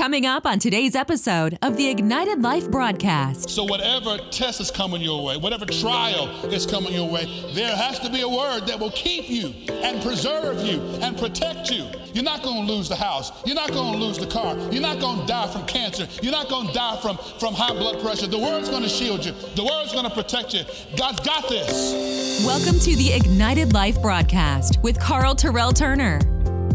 Coming 0.00 0.24
up 0.24 0.46
on 0.46 0.58
today's 0.58 0.96
episode 0.96 1.58
of 1.60 1.76
the 1.76 1.90
Ignited 1.90 2.40
Life 2.40 2.70
broadcast. 2.70 3.50
So, 3.50 3.64
whatever 3.64 4.16
test 4.30 4.58
is 4.58 4.70
coming 4.70 5.02
your 5.02 5.22
way, 5.22 5.36
whatever 5.36 5.66
trial 5.66 6.26
is 6.46 6.64
coming 6.64 6.94
your 6.94 7.06
way, 7.06 7.26
there 7.52 7.76
has 7.76 7.98
to 7.98 8.08
be 8.10 8.22
a 8.22 8.28
word 8.28 8.60
that 8.60 8.80
will 8.80 8.92
keep 8.92 9.28
you 9.28 9.52
and 9.68 10.00
preserve 10.00 10.64
you 10.64 10.80
and 11.02 11.18
protect 11.18 11.70
you. 11.70 11.86
You're 12.14 12.24
not 12.24 12.42
going 12.42 12.66
to 12.66 12.72
lose 12.72 12.88
the 12.88 12.96
house. 12.96 13.30
You're 13.44 13.56
not 13.56 13.72
going 13.72 13.92
to 13.92 13.98
lose 13.98 14.16
the 14.16 14.26
car. 14.26 14.56
You're 14.72 14.80
not 14.80 15.00
going 15.00 15.20
to 15.20 15.26
die 15.26 15.48
from 15.48 15.66
cancer. 15.66 16.08
You're 16.22 16.32
not 16.32 16.48
going 16.48 16.68
to 16.68 16.72
die 16.72 16.98
from, 17.02 17.18
from 17.38 17.52
high 17.52 17.74
blood 17.74 18.00
pressure. 18.00 18.26
The 18.26 18.38
word's 18.38 18.70
going 18.70 18.84
to 18.84 18.88
shield 18.88 19.22
you, 19.22 19.32
the 19.54 19.64
word's 19.64 19.92
going 19.92 20.08
to 20.08 20.14
protect 20.14 20.54
you. 20.54 20.62
God's 20.96 21.20
got 21.20 21.46
this. 21.50 22.42
Welcome 22.46 22.78
to 22.78 22.96
the 22.96 23.12
Ignited 23.12 23.74
Life 23.74 24.00
broadcast 24.00 24.78
with 24.82 24.98
Carl 24.98 25.34
Terrell 25.34 25.74
Turner. 25.74 26.20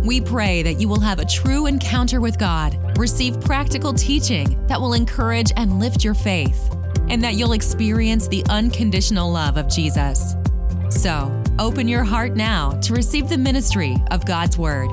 We 0.05 0.21
pray 0.21 0.62
that 0.62 0.80
you 0.80 0.88
will 0.88 1.00
have 1.00 1.18
a 1.18 1.26
true 1.26 1.66
encounter 1.66 2.21
with 2.21 2.38
God, 2.38 2.78
receive 2.98 3.39
practical 3.41 3.93
teaching 3.93 4.66
that 4.68 4.80
will 4.80 4.93
encourage 4.93 5.52
and 5.58 5.80
lift 5.80 6.03
your 6.03 6.13
faith, 6.13 6.76
and 7.09 7.23
that 7.23 7.36
you'll 7.36 7.53
experience 7.53 8.27
the 8.27 8.44
unconditional 8.49 9.31
love 9.31 9.58
of 9.58 9.70
Jesus. 9.70 10.36
So, 10.90 11.44
open 11.59 11.88
your 11.88 12.03
heart 12.03 12.36
now 12.36 12.72
to 12.81 12.94
receive 12.94 13.30
the 13.30 13.38
ministry 13.38 13.95
of 14.12 14.26
God's 14.26 14.58
Word. 14.58 14.89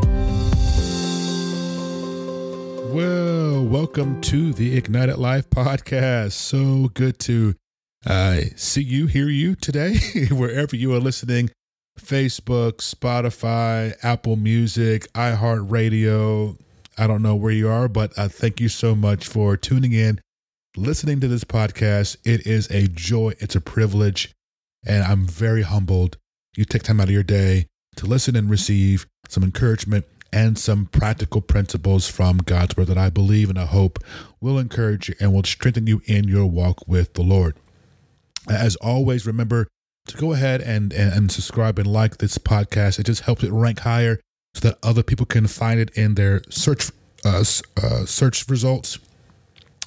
Well, 2.93 3.65
welcome 3.65 4.21
to 4.23 4.53
the 4.53 4.77
Ignited 4.77 5.17
Life 5.17 5.49
podcast. 5.49 6.33
So 6.33 6.89
good 6.89 7.19
to 7.21 7.55
uh, 8.05 8.41
see 8.57 8.83
you, 8.83 9.07
hear 9.07 9.29
you 9.29 9.55
today, 9.55 9.95
wherever 10.31 10.77
you 10.77 10.93
are 10.93 10.99
listening 10.99 11.51
Facebook, 11.99 12.79
Spotify, 12.79 13.95
Apple 14.03 14.37
Music, 14.37 15.11
iHeartRadio. 15.13 16.59
I 17.03 17.09
don't 17.09 17.21
know 17.23 17.35
where 17.35 17.51
you 17.51 17.69
are, 17.69 17.89
but 17.89 18.17
uh, 18.17 18.29
thank 18.29 18.61
you 18.61 18.69
so 18.69 18.95
much 18.95 19.27
for 19.27 19.57
tuning 19.57 19.93
in, 19.93 20.21
listening 20.77 21.19
to 21.19 21.27
this 21.27 21.43
podcast. 21.43 22.17
It 22.25 22.47
is 22.47 22.71
a 22.71 22.87
joy, 22.87 23.35
it's 23.41 23.57
a 23.57 23.61
privilege, 23.61 24.31
and 24.87 25.03
I'm 25.03 25.27
very 25.27 25.63
humbled. 25.63 26.17
You 26.57 26.65
take 26.65 26.85
time 26.85 27.01
out 27.01 27.09
of 27.09 27.11
your 27.11 27.25
day 27.25 27.67
to 27.97 28.07
listen 28.07 28.37
and 28.37 28.49
receive 28.49 29.07
some 29.29 29.43
encouragement 29.43 30.05
and 30.33 30.57
some 30.57 30.87
practical 30.87 31.41
principles 31.41 32.07
from 32.07 32.37
God's 32.37 32.77
Word 32.77 32.87
that 32.87 32.99
I 32.99 33.11
believe 33.11 33.51
and 33.51 33.59
I 33.59 33.67
hope 33.67 33.99
will 34.41 34.61
encourage 34.61 35.09
you 35.09 35.17
and 35.19 35.35
will 35.35 35.43
strengthen 35.43 35.89
you 35.89 36.03
in 36.07 36.29
your 36.29 36.47
walk 36.47 36.87
with 36.87 37.15
the 37.15 37.23
Lord. 37.23 37.57
As 38.49 38.77
always, 38.77 39.27
remember 39.27 39.67
to 40.07 40.17
go 40.17 40.35
ahead 40.35 40.61
and, 40.61 40.93
and 40.93 41.33
subscribe 41.33 41.81
and 41.81 41.93
like 41.93 42.19
this 42.19 42.39
podcast. 42.39 43.01
It 43.01 43.07
just 43.07 43.23
helps 43.23 43.43
it 43.43 43.51
rank 43.51 43.81
higher 43.81 44.21
so 44.55 44.69
that 44.69 44.79
other 44.83 45.03
people 45.03 45.27
can 45.27 45.47
find 45.47 45.81
it 45.81 45.91
in 45.97 46.15
their 46.15 46.43
search 46.51 46.91
uh, 47.25 47.45
uh, 47.83 48.05
search 48.05 48.49
results 48.49 48.99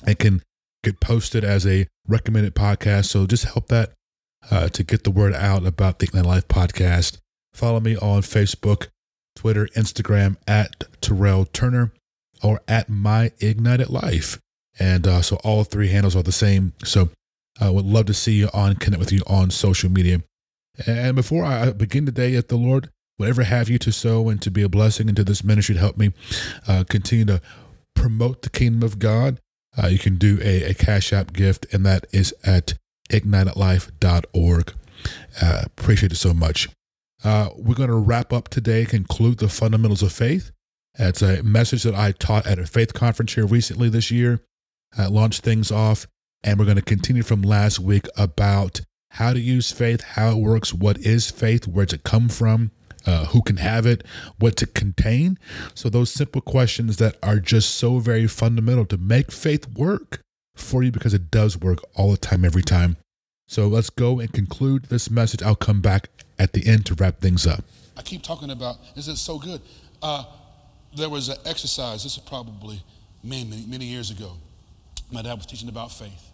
and 0.06 0.18
can 0.18 0.42
get 0.84 1.00
posted 1.00 1.44
as 1.44 1.66
a 1.66 1.88
recommended 2.08 2.56
podcast. 2.56 3.06
So 3.06 3.26
just 3.26 3.46
help 3.46 3.68
that 3.68 3.92
uh, 4.50 4.70
to 4.70 4.84
get 4.84 5.04
the 5.04 5.12
word 5.12 5.34
out 5.34 5.66
about 5.66 6.00
the 6.00 6.06
Ignite 6.06 6.26
Life 6.26 6.48
podcast. 6.48 7.18
Follow 7.54 7.80
me 7.80 7.98
on 7.98 8.22
Facebook, 8.22 8.88
Twitter, 9.36 9.68
Instagram 9.76 10.38
at 10.48 10.84
Terrell 11.02 11.46
Turner 11.46 11.92
or 12.44 12.62
at 12.68 12.90
My 12.90 13.32
Ignited 13.40 13.90
Life. 13.90 14.40
And 14.78 15.08
uh, 15.08 15.22
so 15.22 15.38
all 15.38 15.64
three 15.64 15.88
handles 15.88 16.16
are 16.16 16.24
the 16.24 16.32
same. 16.32 16.74
So 16.84 17.10
I 17.60 17.70
would 17.70 17.86
love 17.86 18.06
to 18.08 18.14
see 18.14 18.34
you 18.34 18.50
on, 18.54 18.76
connect 18.76 19.00
with 19.00 19.12
you 19.12 19.22
on 19.26 19.50
social 19.52 19.90
media. 19.90 20.22
And 20.86 21.16
before 21.16 21.46
I 21.46 21.72
begin 21.72 22.06
today, 22.06 22.34
if 22.34 22.50
the 22.50 22.58
Lord 22.58 22.90
would 23.18 23.30
ever 23.30 23.44
have 23.44 23.70
you 23.70 23.78
to 23.80 23.92
sow 23.92 24.30
and 24.30 24.42
to 24.42 24.52
be 24.52 24.62
a 24.62 24.70
blessing 24.70 25.10
into 25.10 25.24
this 25.24 25.44
ministry 25.44 25.76
to 25.76 25.82
help 25.82 25.98
me 25.98 26.12
uh, 26.68 26.84
continue 26.90 27.26
to 27.26 27.42
promote 27.96 28.42
the 28.42 28.50
kingdom 28.50 28.84
of 28.84 29.00
God, 29.00 29.40
uh, 29.82 29.88
you 29.88 30.00
can 30.00 30.18
do 30.18 30.40
a, 30.42 30.64
a 30.64 30.74
Cash 30.74 31.12
App 31.14 31.34
gift, 31.34 31.66
and 31.74 31.86
that 31.86 32.06
is 32.12 32.34
at 32.44 32.74
ignitedlife.org. 33.10 34.74
Uh, 35.42 35.62
appreciate 35.66 36.12
it 36.12 36.16
so 36.16 36.34
much. 36.34 36.70
Uh, 37.24 37.50
we're 37.56 37.76
going 37.76 37.90
to 37.90 37.96
wrap 37.96 38.32
up 38.32 38.50
today, 38.50 38.86
conclude 38.86 39.40
the 39.40 39.50
fundamentals 39.50 40.04
of 40.04 40.12
faith. 40.12 40.52
It's 40.98 41.22
a 41.22 41.44
message 41.44 41.84
that 41.84 41.96
I 41.96 42.12
taught 42.12 42.48
at 42.48 42.60
a 42.60 42.66
faith 42.66 42.94
conference 42.94 43.34
here 43.34 43.46
recently 43.46 43.90
this 43.90 44.12
year. 44.12 44.42
I 44.98 45.08
launched 45.08 45.42
things 45.44 45.72
off 45.72 46.08
and 46.44 46.58
we're 46.58 46.66
going 46.66 46.78
to 46.78 46.84
continue 46.84 47.24
from 47.24 47.42
last 47.42 47.80
week 47.80 48.08
about 48.16 48.82
how 49.12 49.34
to 49.34 49.40
use 49.40 49.72
faith, 49.72 50.02
how 50.02 50.30
it 50.32 50.38
works, 50.38 50.74
what 50.74 50.98
is 51.00 51.32
faith, 51.32 51.68
where 51.68 51.86
does 51.86 51.94
it 51.94 52.04
come 52.04 52.30
from, 52.30 52.72
uh, 53.06 53.26
who 53.26 53.42
can 53.42 53.58
have 53.58 53.86
it, 53.86 54.04
what 54.40 54.56
to 54.58 54.68
contain. 54.68 55.38
So, 55.74 55.90
those 55.90 56.12
simple 56.12 56.42
questions 56.42 56.98
that 56.98 57.18
are 57.24 57.40
just 57.40 57.76
so 57.76 58.00
very 58.00 58.28
fundamental 58.28 58.86
to 58.88 58.98
make 58.98 59.32
faith 59.32 59.68
work 59.70 60.22
for 60.56 60.84
you 60.84 60.92
because 60.92 61.14
it 61.14 61.32
does 61.32 61.58
work 61.58 61.80
all 61.96 62.12
the 62.12 62.18
time, 62.18 62.46
every 62.46 62.64
time. 62.64 62.98
So, 63.48 63.68
let's 63.68 63.90
go 63.90 64.20
and 64.20 64.32
conclude 64.32 64.86
this 64.86 65.10
message. 65.10 65.42
I'll 65.44 65.56
come 65.56 65.82
back 65.82 66.10
at 66.40 66.54
the 66.54 66.68
end 66.68 66.86
to 66.88 66.96
wrap 66.96 67.20
things 67.20 67.46
up. 67.46 67.64
I 67.98 68.02
keep 68.02 68.24
talking 68.24 68.50
about 68.52 68.78
this 68.96 69.08
is 69.08 69.22
so 69.22 69.40
good. 69.40 69.62
Uh, 70.02 70.26
there 70.96 71.10
was 71.10 71.30
an 71.30 71.38
exercise, 71.46 72.04
this 72.04 72.18
is 72.18 72.24
probably 72.24 72.82
many, 73.24 73.46
many, 73.46 73.66
many 73.66 73.86
years 73.86 74.12
ago. 74.12 74.34
My 75.12 75.22
dad 75.22 75.36
was 75.36 75.46
teaching 75.46 75.70
about 75.70 75.92
faith 75.92 76.32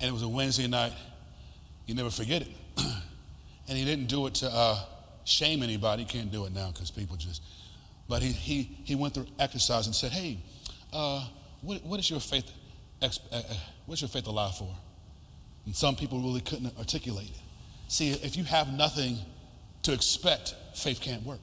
and 0.00 0.08
it 0.08 0.12
was 0.12 0.22
a 0.22 0.28
Wednesday 0.28 0.66
night. 0.66 0.92
You 1.86 1.94
never 1.94 2.10
forget 2.10 2.42
it. 2.42 2.48
and 3.68 3.78
he 3.78 3.84
didn't 3.84 4.06
do 4.06 4.26
it 4.26 4.34
to 4.36 4.50
uh, 4.50 4.82
shame 5.30 5.62
anybody. 5.62 6.04
Can't 6.04 6.30
do 6.30 6.44
it 6.46 6.52
now 6.52 6.70
because 6.72 6.90
people 6.90 7.16
just. 7.16 7.42
But 8.08 8.22
he, 8.22 8.32
he, 8.32 8.62
he 8.84 8.94
went 8.96 9.14
through 9.14 9.26
exercise 9.38 9.86
and 9.86 9.94
said, 9.94 10.10
hey, 10.10 10.38
uh, 10.92 11.26
what, 11.62 11.84
what 11.84 12.00
is 12.00 12.10
your 12.10 12.18
faith, 12.20 12.50
uh, 13.00 13.08
uh, 13.30 13.42
what's 13.86 14.02
your 14.02 14.08
faith 14.08 14.26
alive 14.26 14.56
for? 14.56 14.68
And 15.64 15.76
some 15.76 15.94
people 15.94 16.18
really 16.18 16.40
couldn't 16.40 16.76
articulate 16.76 17.30
it. 17.30 17.40
See, 17.86 18.10
if 18.10 18.36
you 18.36 18.44
have 18.44 18.72
nothing 18.72 19.18
to 19.82 19.92
expect, 19.92 20.54
faith 20.74 21.00
can't 21.00 21.22
work. 21.24 21.40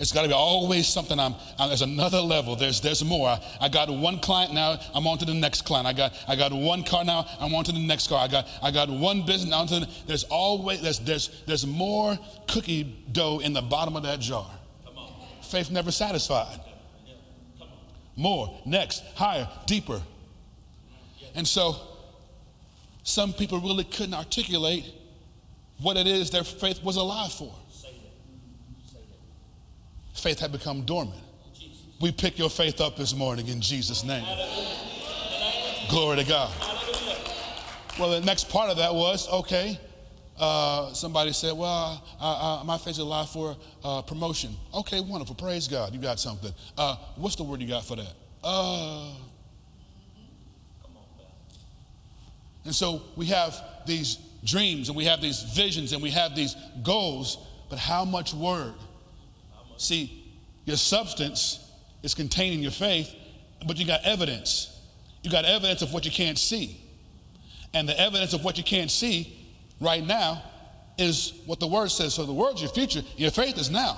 It's 0.00 0.12
got 0.12 0.22
to 0.22 0.28
be 0.28 0.34
always 0.34 0.88
something. 0.88 1.20
I'm, 1.20 1.34
I'm, 1.58 1.68
there's 1.68 1.82
another 1.82 2.22
level. 2.22 2.56
There's 2.56 2.80
there's 2.80 3.04
more. 3.04 3.28
I, 3.28 3.40
I, 3.60 3.68
got 3.68 3.90
one 3.90 4.18
client 4.18 4.54
now. 4.54 4.80
I'm 4.94 5.06
on 5.06 5.18
to 5.18 5.26
the 5.26 5.34
next 5.34 5.62
client. 5.62 5.86
I 5.86 5.92
got 5.92 6.14
I 6.26 6.36
got 6.36 6.52
one 6.52 6.84
car 6.84 7.04
now. 7.04 7.26
I'm 7.38 7.54
on 7.54 7.64
to 7.64 7.72
the 7.72 7.78
next 7.78 8.08
car. 8.08 8.24
I 8.24 8.28
got 8.28 8.48
I 8.62 8.70
got 8.70 8.88
one 8.88 9.26
business 9.26 9.50
now. 9.50 9.66
The, 9.66 9.86
there's 10.06 10.24
always 10.24 10.80
there's 10.80 11.00
there's 11.00 11.42
there's 11.46 11.66
more 11.66 12.18
cookie 12.48 13.04
dough 13.12 13.40
in 13.40 13.52
the 13.52 13.60
bottom 13.60 13.94
of 13.94 14.02
that 14.04 14.20
jar. 14.20 14.50
Faith 15.42 15.70
never 15.70 15.92
satisfied. 15.92 16.60
More, 18.16 18.58
next, 18.64 19.02
higher, 19.14 19.48
deeper. 19.66 20.00
And 21.34 21.46
so, 21.46 21.76
some 23.02 23.34
people 23.34 23.60
really 23.60 23.84
couldn't 23.84 24.14
articulate 24.14 24.84
what 25.78 25.96
it 25.96 26.06
is 26.06 26.30
their 26.30 26.44
faith 26.44 26.82
was 26.82 26.96
alive 26.96 27.32
for 27.32 27.54
faith 30.20 30.38
had 30.38 30.52
become 30.52 30.82
dormant. 30.82 31.20
We 32.00 32.12
pick 32.12 32.38
your 32.38 32.50
faith 32.50 32.80
up 32.80 32.96
this 32.96 33.14
morning 33.14 33.48
in 33.48 33.60
Jesus' 33.60 34.04
name. 34.04 34.24
Glory 35.88 36.18
to 36.18 36.24
God. 36.24 36.52
Well, 37.98 38.10
the 38.10 38.20
next 38.20 38.48
part 38.48 38.70
of 38.70 38.76
that 38.76 38.94
was 38.94 39.28
okay. 39.28 39.78
Uh, 40.38 40.92
somebody 40.94 41.32
said, 41.32 41.56
Well, 41.56 42.02
uh, 42.20 42.60
uh, 42.60 42.64
my 42.64 42.78
faith 42.78 42.92
is 42.92 42.98
alive 42.98 43.28
for 43.28 43.56
uh, 43.84 44.02
promotion. 44.02 44.54
Okay, 44.72 45.00
wonderful. 45.00 45.34
Praise 45.34 45.68
God. 45.68 45.92
You 45.92 46.00
got 46.00 46.18
something. 46.18 46.52
Uh, 46.78 46.96
what's 47.16 47.36
the 47.36 47.42
word 47.42 47.60
you 47.60 47.68
got 47.68 47.84
for 47.84 47.96
that? 47.96 48.14
Uh, 48.42 49.12
and 52.64 52.74
so 52.74 53.02
we 53.16 53.26
have 53.26 53.54
these 53.86 54.18
dreams 54.44 54.88
and 54.88 54.96
we 54.96 55.04
have 55.04 55.20
these 55.20 55.42
visions 55.42 55.92
and 55.92 56.02
we 56.02 56.10
have 56.10 56.34
these 56.34 56.56
goals, 56.82 57.46
but 57.68 57.78
how 57.78 58.04
much 58.04 58.32
word? 58.32 58.74
See, 59.80 60.30
your 60.66 60.76
substance 60.76 61.58
is 62.02 62.14
containing 62.14 62.60
your 62.60 62.70
faith, 62.70 63.10
but 63.66 63.78
you 63.78 63.86
got 63.86 64.04
evidence. 64.04 64.78
You 65.22 65.30
got 65.30 65.46
evidence 65.46 65.80
of 65.80 65.94
what 65.94 66.04
you 66.04 66.10
can't 66.10 66.38
see. 66.38 66.78
And 67.72 67.88
the 67.88 67.98
evidence 67.98 68.34
of 68.34 68.44
what 68.44 68.58
you 68.58 68.62
can't 68.64 68.90
see 68.90 69.48
right 69.80 70.06
now 70.06 70.42
is 70.98 71.32
what 71.46 71.60
the 71.60 71.66
word 71.66 71.90
says. 71.90 72.12
So 72.12 72.26
the 72.26 72.32
word's 72.34 72.60
your 72.60 72.70
future, 72.70 73.00
your 73.16 73.30
faith 73.30 73.56
is 73.56 73.70
now. 73.70 73.96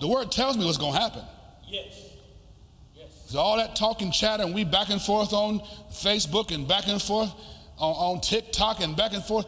The 0.00 0.08
word 0.08 0.32
tells 0.32 0.56
me 0.56 0.64
what's 0.64 0.78
going 0.78 0.94
to 0.94 0.98
happen. 0.98 1.24
Yes. 1.66 2.08
yes. 2.96 3.08
So 3.26 3.40
all 3.40 3.58
that 3.58 3.76
talking, 3.76 4.10
chatter, 4.12 4.44
and 4.44 4.54
we 4.54 4.64
back 4.64 4.88
and 4.88 5.02
forth 5.02 5.34
on 5.34 5.60
Facebook 5.92 6.54
and 6.54 6.66
back 6.66 6.88
and 6.88 7.02
forth 7.02 7.34
on, 7.76 8.14
on 8.16 8.20
TikTok 8.22 8.80
and 8.80 8.96
back 8.96 9.12
and 9.12 9.22
forth. 9.22 9.44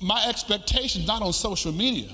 My 0.00 0.26
expectation's 0.26 1.06
not 1.06 1.22
on 1.22 1.32
social 1.32 1.70
media. 1.70 2.10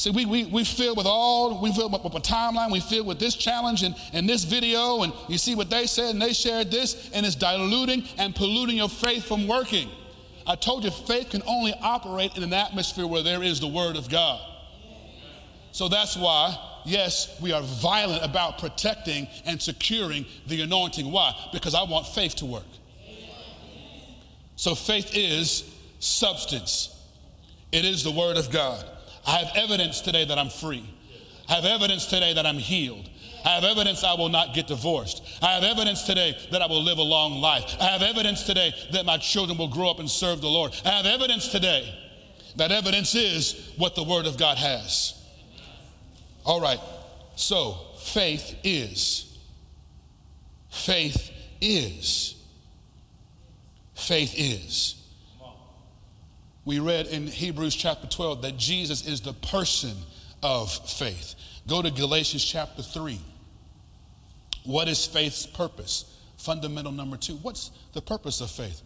See, 0.00 0.08
we, 0.08 0.24
we, 0.24 0.46
we 0.46 0.64
feel 0.64 0.94
with 0.94 1.04
all, 1.04 1.60
we 1.60 1.74
feel 1.74 1.90
with, 1.90 2.02
a 2.02 2.20
timeline, 2.20 2.72
we 2.72 2.80
feel 2.80 3.04
with 3.04 3.18
this 3.18 3.34
challenge 3.34 3.82
and, 3.82 3.94
and 4.14 4.26
this 4.26 4.44
video, 4.44 5.02
and 5.02 5.12
you 5.28 5.36
see 5.36 5.54
what 5.54 5.68
they 5.68 5.84
said, 5.84 6.12
and 6.12 6.22
they 6.22 6.32
shared 6.32 6.70
this, 6.70 7.10
and 7.12 7.26
it's 7.26 7.34
diluting 7.34 8.04
and 8.16 8.34
polluting 8.34 8.78
your 8.78 8.88
faith 8.88 9.26
from 9.26 9.46
working. 9.46 9.90
I 10.46 10.56
told 10.56 10.84
you, 10.84 10.90
faith 10.90 11.28
can 11.28 11.42
only 11.46 11.74
operate 11.82 12.34
in 12.34 12.42
an 12.42 12.54
atmosphere 12.54 13.06
where 13.06 13.22
there 13.22 13.42
is 13.42 13.60
the 13.60 13.68
Word 13.68 13.96
of 13.96 14.08
God. 14.08 14.40
So 15.72 15.86
that's 15.86 16.16
why 16.16 16.56
yes, 16.86 17.38
we 17.38 17.52
are 17.52 17.60
violent 17.60 18.24
about 18.24 18.56
protecting 18.56 19.28
and 19.44 19.60
securing 19.60 20.24
the 20.46 20.62
anointing. 20.62 21.12
Why? 21.12 21.34
Because 21.52 21.74
I 21.74 21.82
want 21.82 22.06
faith 22.06 22.36
to 22.36 22.46
work. 22.46 22.64
So 24.56 24.74
faith 24.74 25.10
is 25.12 25.70
substance, 25.98 26.98
it 27.70 27.84
is 27.84 28.02
the 28.02 28.10
word 28.10 28.38
of 28.38 28.50
God. 28.50 28.82
I 29.30 29.44
have 29.44 29.52
evidence 29.54 30.00
today 30.00 30.24
that 30.24 30.38
I'm 30.38 30.48
free. 30.48 30.84
I 31.48 31.52
have 31.52 31.64
evidence 31.64 32.06
today 32.06 32.34
that 32.34 32.46
I'm 32.46 32.58
healed. 32.58 33.08
I 33.44 33.50
have 33.50 33.62
evidence 33.62 34.02
I 34.02 34.14
will 34.14 34.28
not 34.28 34.54
get 34.54 34.66
divorced. 34.66 35.22
I 35.40 35.52
have 35.52 35.62
evidence 35.62 36.02
today 36.02 36.36
that 36.50 36.60
I 36.60 36.66
will 36.66 36.82
live 36.82 36.98
a 36.98 37.02
long 37.02 37.34
life. 37.34 37.76
I 37.80 37.84
have 37.84 38.02
evidence 38.02 38.42
today 38.42 38.74
that 38.92 39.06
my 39.06 39.18
children 39.18 39.56
will 39.56 39.68
grow 39.68 39.88
up 39.88 40.00
and 40.00 40.10
serve 40.10 40.40
the 40.40 40.48
Lord. 40.48 40.74
I 40.84 40.90
have 40.90 41.06
evidence 41.06 41.46
today. 41.46 41.96
That 42.56 42.72
evidence 42.72 43.14
is 43.14 43.72
what 43.76 43.94
the 43.94 44.02
Word 44.02 44.26
of 44.26 44.36
God 44.36 44.58
has. 44.58 45.14
All 46.44 46.60
right, 46.60 46.80
so 47.36 47.78
faith 48.00 48.56
is. 48.64 49.38
Faith 50.70 51.30
is. 51.60 52.34
Faith 53.94 54.34
is. 54.36 54.99
We 56.64 56.78
read 56.78 57.06
in 57.06 57.26
Hebrews 57.26 57.74
chapter 57.74 58.06
12 58.06 58.42
that 58.42 58.56
Jesus 58.56 59.06
is 59.06 59.20
the 59.20 59.32
person 59.32 59.96
of 60.42 60.70
faith. 60.70 61.34
Go 61.66 61.82
to 61.82 61.90
Galatians 61.90 62.44
chapter 62.44 62.82
3. 62.82 63.18
What 64.64 64.88
is 64.88 65.06
faith's 65.06 65.46
purpose? 65.46 66.18
Fundamental 66.36 66.92
number 66.92 67.16
two. 67.16 67.34
What's 67.36 67.70
the 67.92 68.02
purpose 68.02 68.40
of 68.40 68.50
faith? 68.50 68.82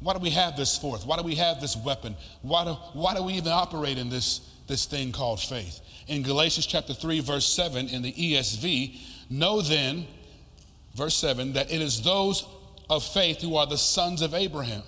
Why 0.00 0.14
do 0.14 0.18
we 0.18 0.30
have 0.30 0.56
this 0.56 0.78
forth? 0.78 1.06
Why 1.06 1.16
do 1.16 1.22
we 1.22 1.34
have 1.34 1.60
this 1.60 1.76
weapon? 1.76 2.16
Why 2.42 2.64
do, 2.64 2.72
why 2.94 3.14
do 3.14 3.22
we 3.22 3.34
even 3.34 3.52
operate 3.52 3.98
in 3.98 4.08
this, 4.08 4.40
this 4.66 4.86
thing 4.86 5.12
called 5.12 5.40
faith? 5.40 5.80
In 6.08 6.22
Galatians 6.22 6.66
chapter 6.66 6.94
3, 6.94 7.20
verse 7.20 7.46
7 7.46 7.88
in 7.88 8.02
the 8.02 8.12
ESV, 8.12 8.98
know 9.28 9.60
then, 9.60 10.06
verse 10.94 11.16
7, 11.16 11.52
that 11.52 11.70
it 11.70 11.82
is 11.82 12.02
those 12.02 12.46
of 12.88 13.04
faith 13.04 13.42
who 13.42 13.56
are 13.56 13.66
the 13.66 13.78
sons 13.78 14.22
of 14.22 14.32
Abraham. 14.32 14.82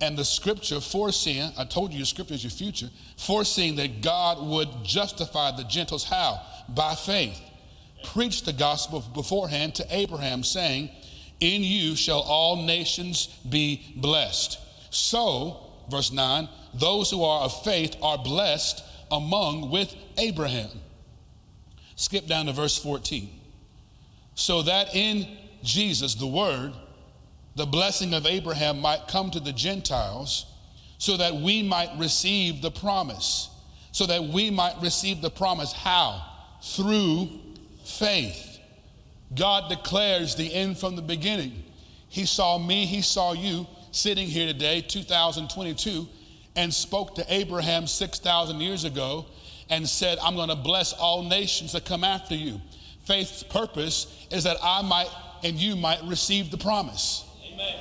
And 0.00 0.16
the 0.16 0.24
scripture 0.24 0.80
foreseeing, 0.80 1.52
I 1.56 1.64
told 1.64 1.92
you 1.92 2.04
scripture 2.04 2.34
is 2.34 2.44
your 2.44 2.50
future, 2.50 2.90
foreseeing 3.16 3.76
that 3.76 4.02
God 4.02 4.46
would 4.46 4.68
justify 4.84 5.56
the 5.56 5.64
Gentiles 5.64 6.04
how? 6.04 6.40
By 6.68 6.94
faith. 6.94 7.40
Preach 8.12 8.42
the 8.42 8.52
gospel 8.52 9.02
beforehand 9.14 9.74
to 9.76 9.86
Abraham, 9.90 10.44
saying, 10.44 10.90
In 11.40 11.62
you 11.62 11.96
shall 11.96 12.20
all 12.20 12.62
nations 12.62 13.28
be 13.48 13.94
blessed. 13.96 14.58
So, 14.90 15.60
verse 15.90 16.12
9, 16.12 16.48
those 16.74 17.10
who 17.10 17.24
are 17.24 17.42
of 17.42 17.64
faith 17.64 17.96
are 18.02 18.18
blessed 18.18 18.84
among 19.10 19.70
with 19.70 19.94
Abraham. 20.18 20.68
Skip 21.96 22.26
down 22.26 22.46
to 22.46 22.52
verse 22.52 22.76
14. 22.76 23.30
So 24.34 24.62
that 24.62 24.94
in 24.94 25.26
Jesus, 25.62 26.14
the 26.14 26.26
Word, 26.26 26.74
the 27.56 27.66
blessing 27.66 28.14
of 28.14 28.26
Abraham 28.26 28.80
might 28.80 29.08
come 29.08 29.30
to 29.30 29.40
the 29.40 29.52
Gentiles, 29.52 30.46
so 30.98 31.16
that 31.16 31.34
we 31.34 31.62
might 31.62 31.90
receive 31.98 32.62
the 32.62 32.70
promise. 32.70 33.50
So 33.92 34.06
that 34.06 34.24
we 34.24 34.50
might 34.50 34.80
receive 34.82 35.22
the 35.22 35.30
promise. 35.30 35.72
How? 35.72 36.22
Through 36.62 37.30
faith. 37.84 38.58
God 39.34 39.70
declares 39.70 40.36
the 40.36 40.52
end 40.52 40.78
from 40.78 40.96
the 40.96 41.02
beginning. 41.02 41.64
He 42.08 42.26
saw 42.26 42.58
me, 42.58 42.86
He 42.86 43.00
saw 43.00 43.32
you 43.32 43.66
sitting 43.90 44.28
here 44.28 44.46
today, 44.46 44.82
2022, 44.82 46.06
and 46.56 46.72
spoke 46.72 47.14
to 47.14 47.24
Abraham 47.28 47.86
6,000 47.86 48.60
years 48.60 48.84
ago 48.84 49.26
and 49.70 49.88
said, 49.88 50.18
I'm 50.22 50.36
going 50.36 50.50
to 50.50 50.56
bless 50.56 50.92
all 50.92 51.22
nations 51.22 51.72
that 51.72 51.84
come 51.84 52.04
after 52.04 52.34
you. 52.34 52.60
Faith's 53.04 53.42
purpose 53.42 54.26
is 54.30 54.44
that 54.44 54.58
I 54.62 54.82
might 54.82 55.08
and 55.42 55.56
you 55.56 55.76
might 55.76 56.02
receive 56.04 56.50
the 56.50 56.58
promise. 56.58 57.25
Amen. 57.56 57.76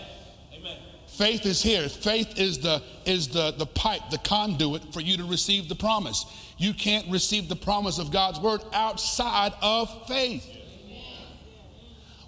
Amen. 0.53 0.77
Faith 1.07 1.45
is 1.45 1.61
here. 1.61 1.89
Faith 1.89 2.39
is 2.39 2.59
the 2.59 2.81
is 3.05 3.27
the, 3.27 3.51
the 3.51 3.65
pipe, 3.65 4.01
the 4.09 4.17
conduit 4.17 4.93
for 4.93 5.01
you 5.01 5.17
to 5.17 5.25
receive 5.25 5.69
the 5.69 5.75
promise. 5.75 6.25
You 6.57 6.73
can't 6.73 7.09
receive 7.11 7.49
the 7.49 7.55
promise 7.55 7.99
of 7.99 8.11
God's 8.11 8.39
word 8.39 8.61
outside 8.73 9.53
of 9.61 10.07
faith. 10.07 10.49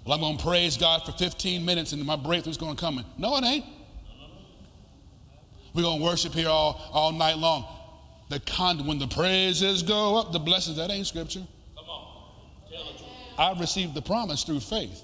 Well, 0.04 0.14
I'm 0.14 0.20
going 0.20 0.38
to 0.38 0.44
praise 0.44 0.76
God 0.76 1.04
for 1.04 1.12
15 1.12 1.64
minutes 1.64 1.92
and 1.92 2.04
my 2.04 2.16
breakthrough's 2.16 2.56
going 2.56 2.76
to 2.76 2.80
come. 2.80 3.04
No, 3.18 3.36
it 3.36 3.44
ain't. 3.44 3.64
We're 5.74 5.82
going 5.82 5.98
to 5.98 6.04
worship 6.04 6.32
here 6.32 6.48
all, 6.48 6.80
all 6.92 7.12
night 7.12 7.38
long. 7.38 7.66
The 8.30 8.40
con- 8.40 8.86
when 8.86 8.98
the 8.98 9.06
praises 9.06 9.82
go 9.82 10.16
up, 10.16 10.32
the 10.32 10.38
blessings, 10.38 10.76
that 10.76 10.90
ain't 10.90 11.06
scripture. 11.06 11.46
Come 11.76 11.88
on. 11.88 12.32
Tell 12.70 12.84
the 12.84 12.98
truth. 12.98 13.10
I 13.38 13.60
received 13.60 13.94
the 13.94 14.02
promise 14.02 14.44
through 14.44 14.60
faith, 14.60 15.02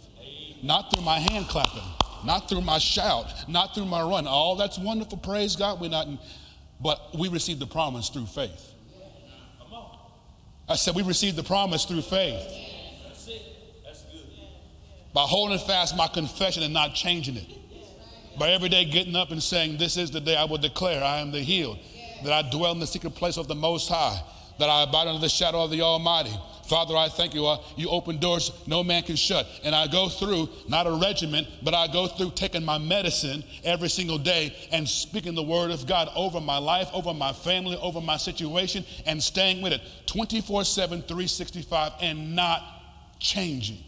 not 0.63 0.93
through 0.93 1.05
my 1.05 1.19
hand 1.19 1.49
clapping, 1.49 1.83
not 2.25 2.49
through 2.49 2.63
my 2.63 2.79
shout, 2.79 3.27
not 3.49 3.75
through 3.75 3.87
my 3.87 4.03
run. 4.03 4.27
All 4.27 4.57
that's 4.57 4.79
wonderful, 4.79 5.19
praise 5.19 5.57
God. 5.57 5.81
We're 5.81 5.91
not, 5.91 6.07
in, 6.07 6.19
but 6.81 7.17
we 7.19 7.29
received 7.29 7.61
the 7.61 7.67
promise 7.67 8.09
through 8.09 8.27
faith. 8.27 8.73
I 10.69 10.77
said, 10.77 10.95
we 10.95 11.03
received 11.03 11.37
the 11.37 11.43
promise 11.43 11.85
through 11.85 12.03
faith. 12.03 12.47
By 15.13 15.23
holding 15.23 15.59
fast 15.59 15.97
my 15.97 16.09
confession 16.09 16.63
and 16.63 16.75
not 16.75 16.95
changing 16.95 17.37
it. 17.37 17.47
By 18.39 18.51
every 18.51 18.69
day 18.69 18.85
getting 18.85 19.15
up 19.15 19.31
and 19.31 19.41
saying, 19.41 19.79
This 19.79 19.97
is 19.97 20.11
the 20.11 20.21
day 20.21 20.37
I 20.37 20.45
will 20.45 20.59
declare 20.59 21.05
I 21.05 21.19
am 21.19 21.31
the 21.31 21.41
healed, 21.41 21.79
that 22.25 22.33
I 22.33 22.51
dwell 22.51 22.73
in 22.73 22.81
the 22.81 22.87
secret 22.87 23.15
place 23.15 23.37
of 23.37 23.47
the 23.47 23.55
Most 23.55 23.89
High, 23.89 24.21
that 24.59 24.69
I 24.69 24.83
abide 24.83 25.09
under 25.09 25.21
the 25.21 25.29
shadow 25.29 25.63
of 25.63 25.71
the 25.71 25.83
Almighty. 25.83 26.37
Father, 26.69 26.97
I 26.97 27.09
thank 27.09 27.35
you. 27.35 27.47
Uh, 27.47 27.59
you 27.77 27.89
open 27.91 28.19
doors 28.19 28.51
no 28.67 28.83
man 28.83 29.03
can 29.03 29.17
shut. 29.17 29.47
And 29.65 29.75
I 29.75 29.87
go 29.87 30.09
through, 30.09 30.49
not 30.67 30.87
a 30.87 30.93
regiment, 30.93 31.47
but 31.63 31.75
I 31.75 31.89
go 31.89 32.07
through 32.07 32.33
taking 32.35 32.65
my 32.65 32.79
medicine 32.79 33.45
every 33.65 33.89
single 33.89 34.19
day 34.19 34.55
and 34.73 34.89
speaking 34.89 35.35
the 35.35 35.43
word 35.43 35.71
of 35.71 35.87
God 35.87 36.09
over 36.17 36.41
my 36.41 36.59
life, 36.59 36.89
over 36.93 37.13
my 37.13 37.33
family, 37.33 37.77
over 37.77 38.01
my 38.01 38.17
situation, 38.17 38.85
and 39.05 39.23
staying 39.23 39.63
with 39.63 39.73
it 39.73 39.83
24 40.07 40.65
7, 40.65 41.03
365, 41.03 41.93
and 42.01 42.35
not 42.35 42.63
changing. 43.19 43.79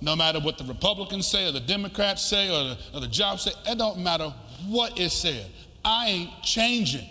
No 0.00 0.16
matter 0.16 0.40
what 0.40 0.58
the 0.58 0.64
Republicans 0.64 1.26
say, 1.26 1.48
or 1.48 1.52
the 1.52 1.60
Democrats 1.60 2.22
say, 2.22 2.48
or 2.48 2.70
the, 2.70 2.78
or 2.92 3.00
the 3.00 3.08
jobs 3.08 3.44
say, 3.44 3.52
it 3.66 3.78
don't 3.78 3.98
matter 3.98 4.34
what 4.66 4.98
is 4.98 5.12
said. 5.12 5.46
I 5.84 6.08
ain't 6.08 6.42
changing. 6.42 7.08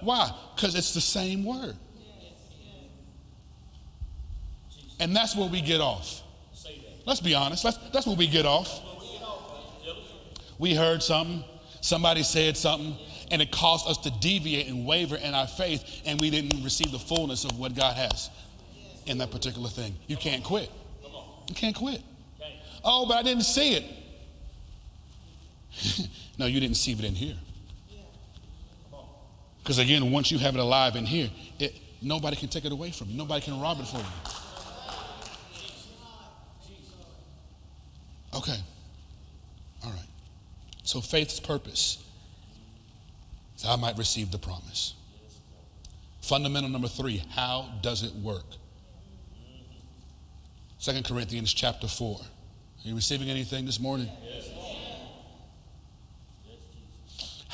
Why? 0.00 0.30
Because 0.54 0.74
it's 0.74 0.94
the 0.94 1.00
same 1.00 1.44
word. 1.44 1.76
And 5.00 5.14
that's 5.14 5.36
where 5.36 5.48
we 5.48 5.60
get 5.60 5.80
off. 5.80 6.22
Let's 7.06 7.20
be 7.20 7.34
honest. 7.34 7.62
That's, 7.62 7.78
that's 7.92 8.06
where 8.06 8.16
we 8.16 8.26
get 8.26 8.44
off. 8.44 8.82
We 10.58 10.74
heard 10.74 11.02
something, 11.02 11.44
somebody 11.80 12.22
said 12.22 12.56
something, 12.56 12.96
and 13.30 13.40
it 13.40 13.52
caused 13.52 13.88
us 13.88 13.98
to 13.98 14.10
deviate 14.10 14.66
and 14.66 14.84
waver 14.86 15.16
in 15.16 15.34
our 15.34 15.46
faith, 15.46 16.02
and 16.04 16.20
we 16.20 16.30
didn't 16.30 16.64
receive 16.64 16.90
the 16.90 16.98
fullness 16.98 17.44
of 17.44 17.58
what 17.58 17.76
God 17.76 17.96
has 17.96 18.28
in 19.06 19.18
that 19.18 19.30
particular 19.30 19.68
thing. 19.68 19.94
You 20.06 20.16
can't 20.16 20.42
quit. 20.42 20.70
You 21.48 21.54
can't 21.54 21.76
quit. 21.76 22.02
Oh, 22.84 23.06
but 23.06 23.16
I 23.16 23.22
didn't 23.22 23.44
see 23.44 23.74
it. 23.76 23.84
no, 26.38 26.46
you 26.46 26.60
didn't 26.60 26.76
see 26.76 26.92
it 26.92 27.04
in 27.04 27.14
here. 27.14 27.36
Because 29.68 29.80
again, 29.80 30.10
once 30.10 30.30
you 30.30 30.38
have 30.38 30.54
it 30.54 30.60
alive 30.60 30.96
in 30.96 31.04
here, 31.04 31.28
it, 31.58 31.78
nobody 32.00 32.36
can 32.36 32.48
take 32.48 32.64
it 32.64 32.72
away 32.72 32.90
from 32.90 33.10
you. 33.10 33.18
Nobody 33.18 33.42
can 33.42 33.60
rob 33.60 33.78
it 33.78 33.86
from 33.86 34.00
you. 34.00 34.06
Okay. 38.38 38.56
All 39.84 39.90
right. 39.90 40.06
So 40.84 41.02
faith's 41.02 41.38
purpose 41.38 42.02
is 43.58 43.66
I 43.66 43.76
might 43.76 43.98
receive 43.98 44.30
the 44.30 44.38
promise. 44.38 44.94
Fundamental 46.22 46.70
number 46.70 46.88
three, 46.88 47.22
how 47.34 47.68
does 47.82 48.02
it 48.02 48.14
work? 48.14 48.46
Second 50.78 51.04
Corinthians 51.04 51.52
chapter 51.52 51.88
4. 51.88 52.18
Are 52.18 52.24
you 52.88 52.94
receiving 52.94 53.28
anything 53.28 53.66
this 53.66 53.78
morning? 53.78 54.08
Yes. 54.24 54.47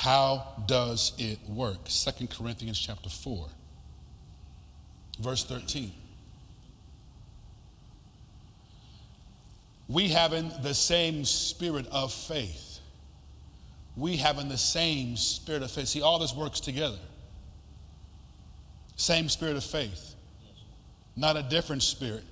How 0.05 0.63
does 0.67 1.13
it 1.17 1.39
work? 1.49 1.79
Second 1.85 2.29
Corinthians 2.29 2.79
chapter 2.79 3.09
4, 3.09 3.47
verse 5.19 5.43
13. 5.43 5.91
We 9.89 10.09
having 10.09 10.51
the 10.61 10.75
same 10.75 11.25
spirit 11.25 11.87
of 11.91 12.13
faith. 12.13 12.81
We 13.97 14.17
having 14.17 14.47
the 14.47 14.59
same 14.59 15.17
spirit 15.17 15.63
of 15.63 15.71
faith. 15.71 15.87
See, 15.87 16.03
all 16.03 16.19
this 16.19 16.35
works 16.35 16.59
together. 16.59 16.99
Same 18.97 19.27
spirit 19.27 19.57
of 19.57 19.63
faith. 19.63 20.13
Not 21.15 21.35
a 21.35 21.41
different 21.41 21.81
spirit, 21.81 22.25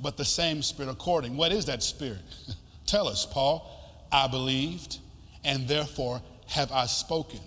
but 0.00 0.16
the 0.16 0.24
same 0.24 0.62
spirit 0.62 0.90
according. 0.90 1.36
What 1.36 1.52
is 1.52 1.66
that 1.66 1.82
spirit? 1.82 2.22
Tell 2.86 3.08
us, 3.08 3.26
Paul. 3.26 4.06
I 4.10 4.26
believed, 4.26 5.00
and 5.44 5.68
therefore 5.68 6.22
have 6.46 6.72
I 6.72 6.86
spoken. 6.86 7.40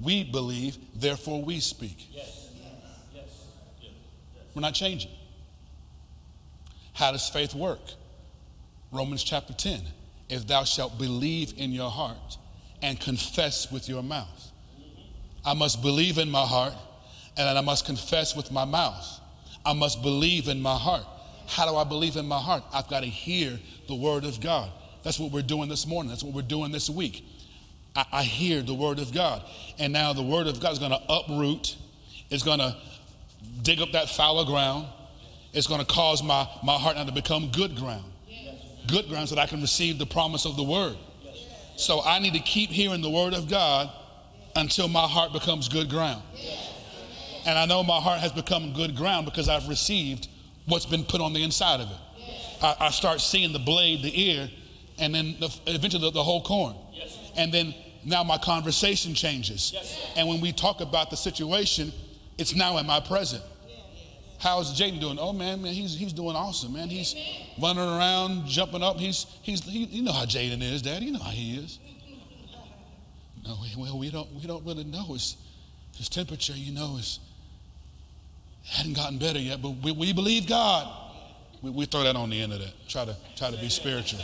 We 0.00 0.24
believe, 0.24 0.76
therefore 0.94 1.42
we 1.42 1.60
speak. 1.60 2.08
Yes. 2.10 2.50
Yes. 3.14 3.24
Yes. 3.82 3.92
We're 4.54 4.62
not 4.62 4.74
changing. 4.74 5.10
How 6.92 7.12
does 7.12 7.28
faith 7.28 7.54
work? 7.54 7.80
Romans 8.92 9.22
chapter 9.22 9.52
10. 9.52 9.80
If 10.28 10.46
thou 10.46 10.64
shalt 10.64 10.98
believe 10.98 11.54
in 11.56 11.70
your 11.72 11.90
heart 11.90 12.38
and 12.82 12.98
confess 12.98 13.70
with 13.70 13.88
your 13.88 14.02
mouth. 14.02 14.50
I 15.44 15.54
must 15.54 15.82
believe 15.82 16.18
in 16.18 16.30
my 16.30 16.44
heart 16.44 16.74
and 17.36 17.46
then 17.46 17.56
I 17.56 17.60
must 17.60 17.86
confess 17.86 18.34
with 18.34 18.50
my 18.50 18.64
mouth. 18.64 19.20
I 19.64 19.72
must 19.72 20.02
believe 20.02 20.48
in 20.48 20.60
my 20.60 20.76
heart. 20.76 21.04
How 21.46 21.70
do 21.70 21.76
I 21.76 21.84
believe 21.84 22.16
in 22.16 22.26
my 22.26 22.38
heart? 22.40 22.64
I've 22.72 22.88
got 22.88 23.00
to 23.00 23.06
hear 23.06 23.58
the 23.88 23.94
word 23.94 24.24
of 24.24 24.40
God. 24.40 24.70
That's 25.02 25.20
what 25.20 25.30
we're 25.30 25.42
doing 25.42 25.68
this 25.68 25.86
morning. 25.86 26.10
That's 26.10 26.24
what 26.24 26.34
we're 26.34 26.42
doing 26.42 26.72
this 26.72 26.90
week. 26.90 27.24
I, 27.96 28.06
I 28.12 28.22
hear 28.22 28.62
the 28.62 28.74
word 28.74 28.98
of 28.98 29.12
God. 29.12 29.42
And 29.78 29.92
now 29.92 30.12
the 30.12 30.22
word 30.22 30.46
of 30.46 30.60
God 30.60 30.72
is 30.72 30.78
going 30.78 30.92
to 30.92 31.00
uproot, 31.08 31.76
it's 32.30 32.42
going 32.42 32.58
to 32.58 32.76
dig 33.62 33.80
up 33.80 33.92
that 33.92 34.08
fallow 34.08 34.44
ground. 34.44 34.86
It's 35.52 35.66
going 35.66 35.80
to 35.80 35.86
cause 35.86 36.22
my, 36.22 36.46
my 36.62 36.74
heart 36.74 36.96
now 36.96 37.04
to 37.04 37.12
become 37.12 37.50
good 37.50 37.76
ground. 37.76 38.04
Good 38.86 39.08
ground 39.08 39.30
so 39.30 39.36
that 39.36 39.40
I 39.40 39.46
can 39.46 39.62
receive 39.62 39.98
the 39.98 40.06
promise 40.06 40.44
of 40.44 40.56
the 40.56 40.62
word. 40.62 40.96
So 41.76 42.02
I 42.04 42.18
need 42.18 42.34
to 42.34 42.40
keep 42.40 42.70
hearing 42.70 43.00
the 43.00 43.10
word 43.10 43.32
of 43.32 43.48
God 43.48 43.90
until 44.54 44.88
my 44.88 45.06
heart 45.06 45.32
becomes 45.32 45.68
good 45.68 45.88
ground. 45.88 46.22
And 47.46 47.58
I 47.58 47.64
know 47.66 47.82
my 47.82 48.00
heart 48.00 48.20
has 48.20 48.32
become 48.32 48.72
good 48.72 48.96
ground 48.96 49.24
because 49.24 49.48
I've 49.48 49.68
received 49.68 50.28
what's 50.66 50.86
been 50.86 51.04
put 51.04 51.20
on 51.20 51.32
the 51.32 51.42
inside 51.42 51.80
of 51.80 51.90
it. 51.90 51.96
I, 52.62 52.76
I 52.80 52.90
start 52.90 53.20
seeing 53.20 53.52
the 53.52 53.58
blade, 53.58 54.02
the 54.02 54.30
ear, 54.30 54.50
and 54.98 55.14
then 55.14 55.36
the, 55.38 55.54
eventually 55.66 56.02
the, 56.02 56.10
the, 56.10 56.24
whole 56.24 56.42
corn. 56.42 56.74
And 57.36 57.52
then 57.52 57.74
now 58.06 58.22
my 58.22 58.38
conversation 58.38 59.14
changes. 59.14 59.74
And 60.16 60.28
when 60.28 60.40
we 60.40 60.52
talk 60.52 60.80
about 60.80 61.10
the 61.10 61.16
situation, 61.16 61.92
it's 62.38 62.54
now 62.54 62.78
in 62.78 62.86
my 62.86 63.00
present. 63.00 63.42
How's 64.38 64.78
Jaden 64.78 65.00
doing? 65.00 65.18
Oh 65.18 65.32
man, 65.32 65.62
man, 65.62 65.72
he's 65.72 65.98
he's 65.98 66.12
doing 66.12 66.36
awesome, 66.36 66.74
man. 66.74 66.88
He's 66.88 67.16
running 67.60 67.82
around, 67.82 68.46
jumping 68.46 68.82
up. 68.82 68.98
He's 68.98 69.26
he's 69.42 69.64
he, 69.64 69.84
you 69.84 70.02
know 70.02 70.12
how 70.12 70.24
Jaden 70.24 70.62
is, 70.62 70.82
Dad. 70.82 71.02
You 71.02 71.12
know 71.12 71.18
how 71.18 71.30
he 71.30 71.56
is. 71.56 71.78
No, 73.44 73.56
well, 73.76 73.98
we 73.98 74.10
don't 74.10 74.32
we 74.34 74.46
don't 74.46 74.64
really 74.64 74.84
know. 74.84 75.04
His 75.14 75.36
his 75.96 76.08
temperature, 76.08 76.52
you 76.54 76.72
know, 76.72 76.96
is 76.98 77.18
hadn't 78.66 78.94
gotten 78.94 79.18
better 79.18 79.38
yet, 79.38 79.62
but 79.62 79.70
we, 79.70 79.92
we 79.92 80.12
believe 80.12 80.46
God. 80.46 80.86
We, 81.62 81.70
we 81.70 81.86
throw 81.86 82.02
that 82.02 82.14
on 82.14 82.30
the 82.30 82.40
end 82.40 82.52
of 82.52 82.58
that. 82.58 82.72
Try 82.88 83.04
to 83.04 83.16
try 83.36 83.50
to 83.50 83.56
be 83.56 83.68
spiritual. 83.68 84.20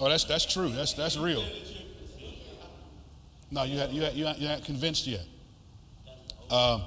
Oh, 0.00 0.08
that's 0.08 0.24
that's 0.24 0.46
true. 0.46 0.70
That's 0.70 0.94
that's 0.94 1.16
real. 1.18 1.44
No, 3.50 3.64
you 3.64 3.78
had 3.78 3.90
you 3.90 4.02
had, 4.02 4.14
you 4.14 4.26
had, 4.26 4.38
you 4.38 4.48
had 4.48 4.64
convinced 4.64 5.06
yet. 5.06 5.26
Uh, 6.48 6.80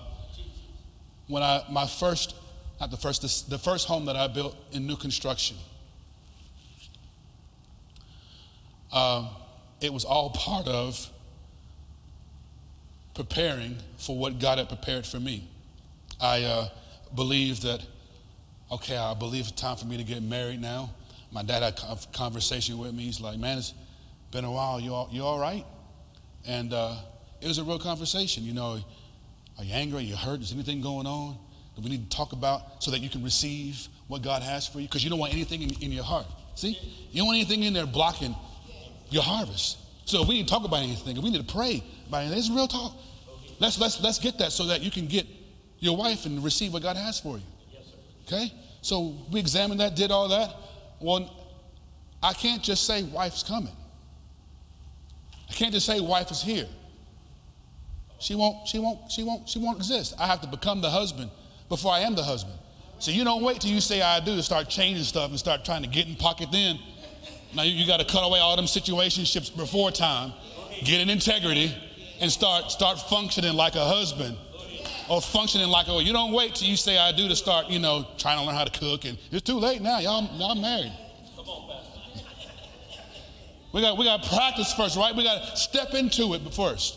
when 1.27 1.43
I 1.43 1.63
my 1.69 1.85
first 1.85 2.35
not 2.79 2.91
the 2.91 2.97
first 2.97 3.21
the, 3.21 3.55
the 3.55 3.57
first 3.57 3.87
home 3.87 4.05
that 4.05 4.15
I 4.15 4.27
built 4.27 4.55
in 4.71 4.87
new 4.87 4.95
construction. 4.95 5.57
Uh, 8.91 9.29
it 9.79 9.93
was 9.93 10.05
all 10.05 10.29
part 10.35 10.67
of 10.67 11.09
preparing 13.13 13.77
for 13.97 14.17
what 14.17 14.39
God 14.39 14.57
had 14.57 14.69
prepared 14.69 15.05
for 15.05 15.19
me. 15.19 15.47
I 16.19 16.43
uh, 16.43 16.69
believe 17.15 17.61
that, 17.61 17.85
okay, 18.71 18.97
I 18.97 19.13
believe 19.13 19.47
it's 19.47 19.51
time 19.61 19.77
for 19.77 19.85
me 19.85 19.97
to 19.97 20.03
get 20.03 20.23
married 20.23 20.61
now. 20.61 20.89
My 21.33 21.41
dad 21.41 21.63
had 21.63 21.79
a 21.79 21.97
conversation 22.13 22.77
with 22.77 22.93
me. 22.93 23.03
He's 23.03 23.19
like, 23.19 23.39
man, 23.39 23.57
it's 23.57 23.73
been 24.31 24.45
a 24.45 24.51
while. 24.51 24.79
You 24.79 24.93
all, 24.93 25.09
you 25.11 25.23
all 25.23 25.39
right? 25.39 25.65
And 26.45 26.73
uh, 26.73 26.95
it 27.41 27.47
was 27.47 27.57
a 27.57 27.63
real 27.63 27.79
conversation. 27.79 28.43
You 28.43 28.53
know, 28.53 28.79
are 29.57 29.63
you 29.63 29.73
angry? 29.73 29.99
Are 29.99 30.01
you 30.01 30.15
hurt? 30.15 30.41
Is 30.41 30.53
anything 30.53 30.81
going 30.81 31.07
on 31.07 31.37
that 31.75 31.83
we 31.83 31.89
need 31.89 32.09
to 32.09 32.15
talk 32.15 32.33
about 32.33 32.83
so 32.83 32.91
that 32.91 32.99
you 32.99 33.09
can 33.09 33.23
receive 33.23 33.87
what 34.07 34.21
God 34.21 34.43
has 34.43 34.67
for 34.67 34.79
you? 34.79 34.87
Because 34.87 35.03
you 35.03 35.09
don't 35.09 35.17
want 35.17 35.33
anything 35.33 35.63
in, 35.63 35.71
in, 35.81 35.91
your 35.91 36.03
heart. 36.03 36.27
See? 36.53 36.77
You 37.09 37.17
don't 37.17 37.27
want 37.27 37.37
anything 37.37 37.63
in 37.63 37.73
there 37.73 37.87
blocking 37.87 38.35
your 39.09 39.23
harvest. 39.23 39.77
So 40.05 40.21
if 40.21 40.27
we 40.27 40.35
need 40.35 40.47
to 40.47 40.53
talk 40.53 40.65
about 40.65 40.83
anything, 40.83 41.17
if 41.17 41.23
we 41.23 41.31
need 41.31 41.47
to 41.47 41.53
pray 41.53 41.83
about 42.07 42.21
anything, 42.21 42.37
it's 42.37 42.49
real 42.51 42.67
talk. 42.67 42.95
Let's, 43.59 43.79
let's, 43.79 44.01
let's 44.01 44.19
get 44.19 44.37
that 44.37 44.51
so 44.51 44.67
that 44.67 44.81
you 44.81 44.91
can 44.91 45.07
get 45.07 45.25
your 45.79 45.97
wife 45.97 46.25
and 46.25 46.43
receive 46.43 46.73
what 46.73 46.83
God 46.83 46.95
has 46.95 47.19
for 47.19 47.37
you. 47.37 47.43
Okay? 48.27 48.53
So 48.81 49.15
we 49.31 49.39
examined 49.39 49.79
that, 49.79 49.95
did 49.95 50.11
all 50.11 50.27
that. 50.29 50.53
Well, 51.03 51.29
I 52.23 52.31
can't 52.31 52.63
just 52.63 52.87
say 52.87 53.03
wife's 53.03 53.43
coming. 53.43 53.75
I 55.49 55.53
can't 55.53 55.73
just 55.73 55.85
say 55.85 55.99
wife 55.99 56.31
is 56.31 56.41
here. 56.41 56.65
She 58.19 58.35
won't, 58.35 58.65
she 58.65 58.79
won't, 58.79 59.11
she 59.11 59.21
won't, 59.21 59.49
she 59.49 59.59
won't 59.59 59.77
exist. 59.77 60.15
I 60.17 60.27
have 60.27 60.39
to 60.41 60.47
become 60.47 60.79
the 60.79 60.89
husband 60.89 61.29
before 61.67 61.91
I 61.91 61.99
am 61.99 62.15
the 62.15 62.23
husband. 62.23 62.57
So 62.99 63.11
you 63.11 63.25
don't 63.25 63.43
wait 63.43 63.59
till 63.59 63.71
you 63.71 63.81
say 63.81 64.01
I 64.01 64.21
do 64.21 64.33
to 64.37 64.41
start 64.41 64.69
changing 64.69 65.03
stuff 65.03 65.29
and 65.29 65.37
start 65.37 65.65
trying 65.65 65.83
to 65.83 65.89
get 65.89 66.07
in 66.07 66.15
pocket 66.15 66.53
then. 66.53 66.79
Now 67.53 67.63
you, 67.63 67.73
you 67.73 67.85
got 67.85 67.99
to 67.99 68.05
cut 68.05 68.23
away 68.23 68.39
all 68.39 68.55
them 68.55 68.65
situationships 68.65 69.53
before 69.55 69.91
time, 69.91 70.31
get 70.85 71.01
in 71.01 71.09
integrity, 71.09 71.75
and 72.21 72.31
start 72.31 72.71
start 72.71 72.97
functioning 72.97 73.53
like 73.55 73.75
a 73.75 73.83
husband 73.85 74.37
or 75.09 75.21
functioning 75.21 75.67
like 75.67 75.87
oh, 75.89 75.99
you 75.99 76.13
don't 76.13 76.33
wait 76.33 76.55
till 76.55 76.67
you 76.67 76.77
say 76.77 76.97
I 76.97 77.11
do 77.11 77.27
to 77.27 77.35
start, 77.35 77.69
you 77.69 77.79
know, 77.79 78.07
trying 78.17 78.39
to 78.39 78.45
learn 78.45 78.55
how 78.55 78.63
to 78.63 78.79
cook 78.79 79.05
and 79.05 79.17
it's 79.31 79.43
too 79.43 79.59
late 79.59 79.81
now. 79.81 79.99
Y'all 79.99 80.29
y'all 80.37 80.55
married. 80.55 80.93
Come 81.35 81.45
on. 81.47 81.63
We 83.73 83.81
got 83.81 83.97
we 83.97 84.05
got 84.05 84.23
practice 84.23 84.71
first, 84.73 84.95
right? 84.95 85.15
We 85.15 85.23
got 85.23 85.47
to 85.47 85.57
step 85.57 85.95
into 85.95 86.35
it 86.35 86.41
first. 86.53 86.95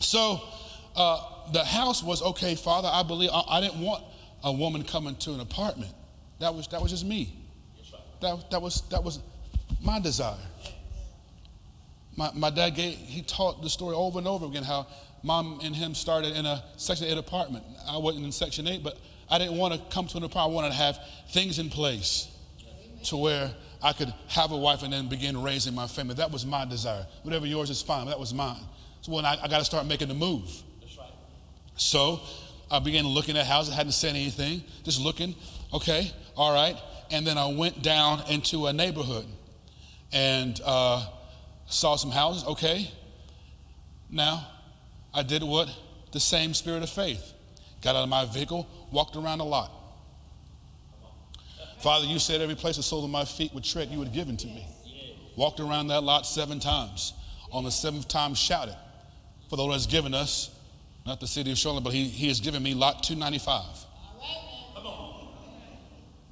So 0.00 0.40
uh, 0.96 1.52
the 1.52 1.64
house 1.64 2.02
was 2.02 2.20
okay, 2.20 2.56
Father. 2.56 2.88
I 2.92 3.04
believe 3.04 3.30
I, 3.32 3.44
I, 3.48 3.60
didn't 3.60 3.80
want 3.80 4.02
a 4.42 4.52
woman 4.52 4.82
coming 4.82 5.14
to 5.16 5.32
an 5.32 5.40
apartment. 5.40 5.92
That 6.40 6.52
was 6.52 6.66
that 6.68 6.82
was 6.82 6.90
just 6.90 7.04
me. 7.04 7.32
That 8.20 8.50
that 8.50 8.60
was 8.60 8.82
that 8.88 9.04
was 9.04 9.20
my 9.80 10.00
desire. 10.00 10.34
My, 12.16 12.30
my 12.34 12.50
dad 12.50 12.70
gave, 12.70 12.96
he 12.96 13.22
taught 13.22 13.62
the 13.62 13.70
story 13.70 13.94
over 13.94 14.18
and 14.18 14.26
over 14.26 14.44
again 14.46 14.64
how 14.64 14.86
mom 15.22 15.60
and 15.62 15.74
him 15.74 15.94
started 15.94 16.36
in 16.36 16.46
a 16.46 16.62
Section 16.76 17.06
8 17.06 17.18
apartment. 17.18 17.64
I 17.88 17.98
wasn't 17.98 18.24
in 18.24 18.32
Section 18.32 18.66
8, 18.66 18.82
but 18.82 18.98
I 19.30 19.38
didn't 19.38 19.56
want 19.56 19.74
to 19.74 19.80
come 19.94 20.06
to 20.08 20.16
an 20.16 20.24
apartment. 20.24 20.52
I 20.52 20.54
wanted 20.54 20.68
to 20.70 20.82
have 20.82 20.98
things 21.30 21.58
in 21.58 21.70
place 21.70 22.28
to 23.04 23.16
where 23.16 23.50
I 23.82 23.92
could 23.92 24.12
have 24.28 24.52
a 24.52 24.56
wife 24.56 24.82
and 24.82 24.92
then 24.92 25.08
begin 25.08 25.40
raising 25.40 25.74
my 25.74 25.86
family. 25.86 26.14
That 26.14 26.30
was 26.30 26.44
my 26.44 26.64
desire. 26.64 27.06
Whatever 27.22 27.46
yours 27.46 27.70
is 27.70 27.80
fine, 27.80 28.04
but 28.04 28.10
that 28.10 28.20
was 28.20 28.34
mine. 28.34 28.60
So 29.02 29.12
when 29.12 29.24
I, 29.24 29.38
I 29.42 29.48
got 29.48 29.58
to 29.58 29.64
start 29.64 29.86
making 29.86 30.08
the 30.08 30.14
move. 30.14 30.50
Right. 30.98 31.08
So 31.76 32.20
I 32.70 32.78
began 32.78 33.06
looking 33.06 33.36
at 33.36 33.46
houses. 33.46 33.72
I 33.72 33.76
hadn't 33.76 33.92
said 33.92 34.10
anything, 34.10 34.62
just 34.84 35.00
looking. 35.00 35.34
Okay, 35.72 36.12
all 36.36 36.52
right. 36.52 36.76
And 37.10 37.26
then 37.26 37.38
I 37.38 37.52
went 37.52 37.82
down 37.82 38.22
into 38.28 38.66
a 38.66 38.72
neighborhood 38.72 39.26
and 40.12 40.60
uh, 40.64 41.06
saw 41.66 41.96
some 41.96 42.10
houses. 42.10 42.44
Okay. 42.44 42.90
Now 44.10 44.46
I 45.12 45.22
did 45.22 45.42
what 45.42 45.68
the 46.12 46.20
same 46.20 46.54
spirit 46.54 46.82
of 46.82 46.90
faith. 46.90 47.32
Got 47.82 47.96
out 47.96 48.02
of 48.02 48.08
my 48.08 48.24
vehicle, 48.26 48.68
walked 48.90 49.16
around 49.16 49.40
a 49.40 49.44
lot. 49.44 49.72
Father, 51.80 52.06
you 52.06 52.18
said 52.18 52.40
every 52.42 52.54
place 52.54 52.76
the 52.76 52.82
sole 52.82 53.04
of 53.04 53.10
my 53.10 53.24
feet 53.24 53.54
would 53.54 53.64
tread, 53.64 53.88
you 53.88 53.98
would 53.98 54.08
have 54.08 54.14
given 54.14 54.36
to 54.36 54.46
me. 54.46 54.66
Walked 55.36 55.60
around 55.60 55.88
that 55.88 56.02
lot 56.02 56.26
seven 56.26 56.60
times. 56.60 57.14
On 57.52 57.64
the 57.64 57.70
seventh 57.70 58.06
time, 58.06 58.34
shouted, 58.34 58.76
For 59.48 59.56
the 59.56 59.62
Lord 59.62 59.72
has 59.72 59.86
given 59.86 60.12
us, 60.12 60.54
not 61.06 61.20
the 61.20 61.26
city 61.26 61.50
of 61.50 61.58
Charlotte, 61.58 61.82
but 61.82 61.92
he, 61.92 62.04
he 62.04 62.28
has 62.28 62.40
given 62.40 62.62
me 62.62 62.74
lot 62.74 63.02
295. 63.02 63.64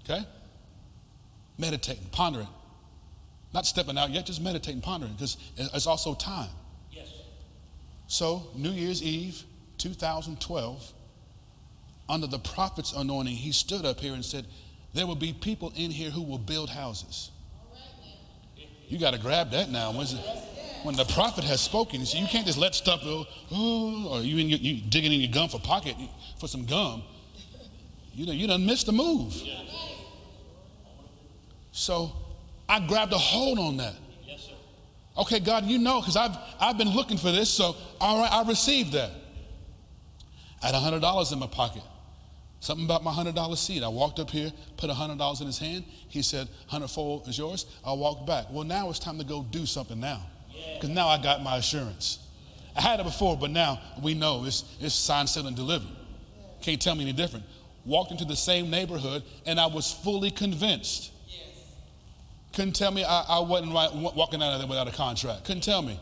Okay? 0.05 0.25
Meditating, 1.59 2.07
pondering. 2.13 2.49
Not 3.55 3.67
stepping 3.67 3.97
out 3.97 4.11
yet, 4.11 4.27
just 4.27 4.43
meditating, 4.43 4.83
pondering, 4.83 5.15
because 5.15 5.37
it's 5.57 5.87
also 5.87 6.15
time. 6.15 6.51
So, 8.09 8.49
New 8.57 8.71
Year's 8.71 9.03
Eve, 9.03 9.45
2012, 9.77 10.93
under 12.09 12.27
the 12.27 12.39
prophet's 12.39 12.95
anointing, 12.95 13.35
he 13.35 13.53
stood 13.53 13.85
up 13.85 14.01
here 14.01 14.15
and 14.15 14.25
said, 14.25 14.47
there 14.95 15.07
will 15.07 15.15
be 15.15 15.35
people 15.35 15.73
in 15.77 15.91
here 15.91 16.11
who 16.11 16.23
will 16.23 16.39
build 16.39 16.71
houses. 16.71 17.31
You 18.89 18.99
got 18.99 19.13
to 19.13 19.19
grab 19.21 19.51
that 19.51 19.71
now. 19.71 19.93
When 19.93 20.97
the 20.97 21.05
prophet 21.05 21.45
has 21.45 21.61
spoken, 21.61 22.01
you 22.01 22.27
can't 22.27 22.47
just 22.47 22.57
let 22.57 22.75
stuff 22.75 23.03
go, 23.03 23.27
or 23.53 24.23
you, 24.23 24.37
you, 24.37 24.57
you 24.57 24.83
digging 24.89 25.13
in 25.13 25.21
your 25.21 25.31
gum 25.31 25.51
for 25.51 25.61
pocket 25.61 25.95
for 26.41 26.49
some 26.49 26.65
gum. 26.65 27.03
You 28.15 28.25
know, 28.25 28.33
you 28.33 28.47
done 28.47 28.65
missed 28.65 28.87
the 28.87 28.93
move. 28.93 29.35
So 31.73 32.13
I 32.69 32.81
grabbed 32.87 33.13
a 33.13 33.19
hold 33.19 33.59
on 33.59 33.77
that. 33.77 33.95
Okay, 35.19 35.41
God, 35.41 35.65
you 35.65 35.79
know, 35.79 36.01
because 36.01 36.17
I've, 36.17 36.37
I've 36.61 36.79
been 36.79 36.95
looking 36.95 37.19
for 37.19 37.33
this, 37.33 37.51
so 37.51 37.75
all 38.01 38.21
right, 38.21 38.33
I 38.33 38.47
received 38.49 38.93
that. 38.93 39.11
I 40.63 40.69
had 40.69 40.75
$100 40.75 41.33
in 41.33 41.39
my 41.39 41.47
pocket. 41.49 41.83
Something 42.61 42.87
about 42.87 43.05
my 43.05 43.13
$100 43.13 43.57
seed. 43.57 43.83
I 43.83 43.89
walked 43.89 44.19
up 44.19 44.31
here, 44.31 44.53
put 44.77 44.91
$100 44.91 45.41
in 45.41 45.47
his 45.47 45.59
hand. 45.59 45.85
He 46.09 46.23
said, 46.23 46.49
100 46.71 46.89
fold 46.89 47.29
is 47.29 47.39
yours. 47.39 47.67
I 47.85 47.93
walked 47.93 48.27
back. 48.27 48.47
Well, 48.51 48.65
now 48.65 48.91
it's 48.91 48.99
time 48.99 49.19
to 49.19 49.25
go 49.25 49.45
do 49.49 49.67
something 49.67 49.99
now. 49.99 50.23
Because 50.75 50.91
now 50.91 51.09
I 51.09 51.23
got 51.23 51.43
my 51.43 51.57
assurance. 51.57 52.19
I 52.77 52.81
had 52.81 53.01
it 53.01 53.05
before, 53.05 53.37
but 53.37 53.51
now 53.51 53.81
we 54.03 54.15
know 54.15 54.45
it's, 54.45 54.65
it's 54.81 54.95
signed, 54.95 55.29
sealed, 55.29 55.47
and 55.47 55.57
delivered. 55.57 55.89
Can't 56.63 56.81
tell 56.81 56.95
me 56.95 57.03
any 57.03 57.13
different. 57.13 57.45
Walked 57.85 58.11
into 58.11 58.25
the 58.25 58.37
same 58.37 58.71
neighborhood 58.71 59.23
and 59.47 59.59
I 59.59 59.67
was 59.67 59.93
fully 59.93 60.31
convinced. 60.31 61.13
Couldn't 62.55 62.75
tell 62.75 62.91
me 62.91 63.05
I, 63.05 63.25
I 63.29 63.41
wasn't 63.41 63.73
right, 63.73 63.91
walking 63.93 64.43
out 64.43 64.53
of 64.53 64.59
there 64.59 64.69
without 64.69 64.89
a 64.89 64.93
contract. 64.93 65.45
Couldn't 65.45 65.63
tell 65.63 65.83
me. 65.83 66.01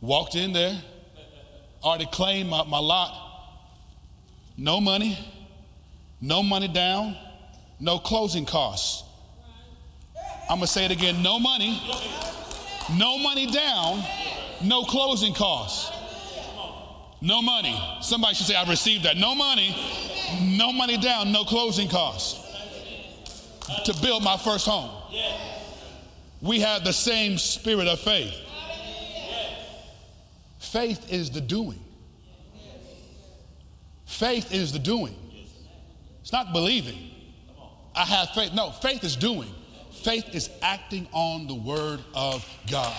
Walked 0.00 0.34
in 0.34 0.52
there, 0.52 0.80
already 1.82 2.06
claimed 2.06 2.50
my, 2.50 2.64
my 2.64 2.78
lot. 2.78 3.20
No 4.56 4.80
money, 4.80 5.18
no 6.20 6.42
money 6.42 6.68
down, 6.68 7.16
no 7.80 7.98
closing 7.98 8.46
costs. 8.46 9.02
I'm 10.48 10.56
gonna 10.56 10.66
say 10.66 10.84
it 10.84 10.90
again 10.90 11.22
no 11.22 11.38
money, 11.38 11.80
no 12.96 13.18
money 13.18 13.46
down, 13.46 14.02
no 14.62 14.84
closing 14.84 15.34
costs. 15.34 15.90
No 17.20 17.40
money. 17.40 17.74
Somebody 18.02 18.34
should 18.34 18.46
say, 18.46 18.54
I 18.54 18.68
received 18.68 19.04
that. 19.04 19.16
No 19.16 19.34
money, 19.34 19.74
no 20.42 20.72
money 20.72 20.98
down, 20.98 21.32
no 21.32 21.44
closing 21.44 21.88
costs 21.88 22.38
to 23.86 23.94
build 24.02 24.22
my 24.22 24.36
first 24.36 24.66
home. 24.66 24.90
We 26.40 26.60
have 26.60 26.84
the 26.84 26.92
same 26.92 27.38
spirit 27.38 27.88
of 27.88 28.00
faith. 28.00 28.34
Faith 30.58 31.12
is 31.12 31.30
the 31.30 31.40
doing. 31.40 31.80
Faith 34.06 34.52
is 34.52 34.72
the 34.72 34.78
doing. 34.78 35.16
It's 36.20 36.32
not 36.32 36.52
believing. 36.52 37.10
I 37.94 38.04
have 38.04 38.30
faith. 38.30 38.52
No, 38.52 38.70
faith 38.70 39.04
is 39.04 39.16
doing. 39.16 39.48
Faith 39.92 40.34
is 40.34 40.50
acting 40.62 41.08
on 41.12 41.46
the 41.46 41.54
word 41.54 42.00
of 42.14 42.46
God. 42.70 42.94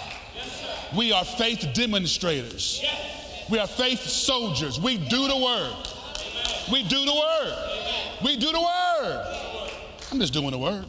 We 0.96 1.12
are 1.12 1.26
faith 1.26 1.68
demonstrators. 1.74 2.84
We 3.50 3.60
are 3.60 3.68
faith 3.68 4.00
soldiers. 4.00 4.80
We 4.80 4.98
do 4.98 5.28
the 5.28 5.38
word. 5.38 5.76
We 6.72 6.84
do 6.88 7.06
the 7.06 7.14
word. 7.14 8.22
We 8.24 8.38
do 8.38 8.52
the 8.52 8.62
word. 8.62 9.70
I'm 10.12 10.20
just 10.20 10.34
doing 10.34 10.52
the 10.52 10.58
word. 10.58 10.86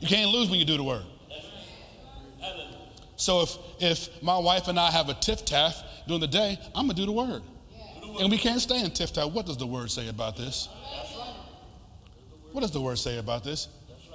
You 0.00 0.08
can't 0.08 0.30
lose 0.30 0.50
when 0.50 0.58
you 0.58 0.64
do 0.64 0.76
the 0.76 0.84
word. 0.84 1.04
So 3.16 3.42
if 3.42 3.56
if 3.80 4.22
my 4.22 4.38
wife 4.38 4.68
and 4.68 4.78
I 4.78 4.90
have 4.90 5.08
a 5.08 5.14
tiff 5.14 5.44
taff 5.44 5.82
during 6.06 6.20
the 6.20 6.26
day, 6.26 6.58
I'm 6.74 6.86
gonna 6.86 6.94
do 6.94 7.06
the 7.06 7.12
word. 7.12 7.42
And 8.20 8.30
we 8.30 8.38
can't 8.38 8.60
stay 8.60 8.82
in 8.82 8.90
tiff 8.90 9.12
taff. 9.12 9.32
What 9.32 9.46
does 9.46 9.56
the 9.56 9.66
word 9.66 9.90
say 9.90 10.08
about 10.08 10.36
this? 10.36 10.68
What 12.52 12.60
does 12.60 12.70
the 12.70 12.80
word 12.80 12.98
say 12.98 13.18
about 13.18 13.44
this? 13.44 13.68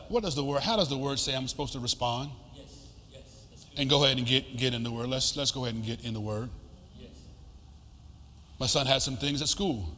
What 0.08 0.24
does 0.24 0.36
the 0.36 0.44
word? 0.44 0.62
How 0.62 0.76
does 0.76 0.90
the 0.90 0.98
word 0.98 1.20
say 1.20 1.36
I'm 1.36 1.48
supposed 1.48 1.74
to 1.74 1.80
respond? 1.80 2.32
And 3.78 3.90
go 3.90 4.04
ahead 4.04 4.18
and 4.18 4.28
get 4.28 4.58
get 4.58 4.74
in 4.74 4.84
the 4.84 4.92
word. 4.92 5.08
Let's 5.08 5.36
let's 5.36 5.52
go 5.52 5.64
ahead 5.66 5.76
and 5.76 5.86
get 5.86 6.04
in 6.04 6.14
the 6.14 6.22
word. 6.22 6.50
My 8.60 8.68
son 8.68 8.86
had 8.86 9.02
some 9.02 9.18
things 9.18 9.42
at 9.42 9.48
school. 9.48 9.96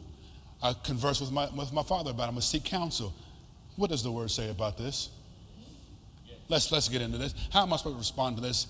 I 0.62 0.74
conversed 0.74 1.20
with 1.20 1.32
my 1.32 1.50
with 1.50 1.74
my 1.74 1.84
father 1.84 2.12
about. 2.12 2.24
It. 2.24 2.28
I'm 2.28 2.34
gonna 2.36 2.42
seek 2.42 2.64
counsel. 2.64 3.14
What 3.76 3.90
does 3.90 4.04
the 4.04 4.12
word 4.12 4.32
say 4.32 4.50
about 4.50 4.78
this? 4.78 5.10
Let's 6.54 6.72
let's 6.72 6.88
get 6.88 7.02
into 7.02 7.18
this. 7.18 7.34
How 7.52 7.64
am 7.64 7.74
I 7.74 7.78
supposed 7.78 7.96
to 7.96 7.98
respond 7.98 8.36
to 8.36 8.44
this 8.44 8.68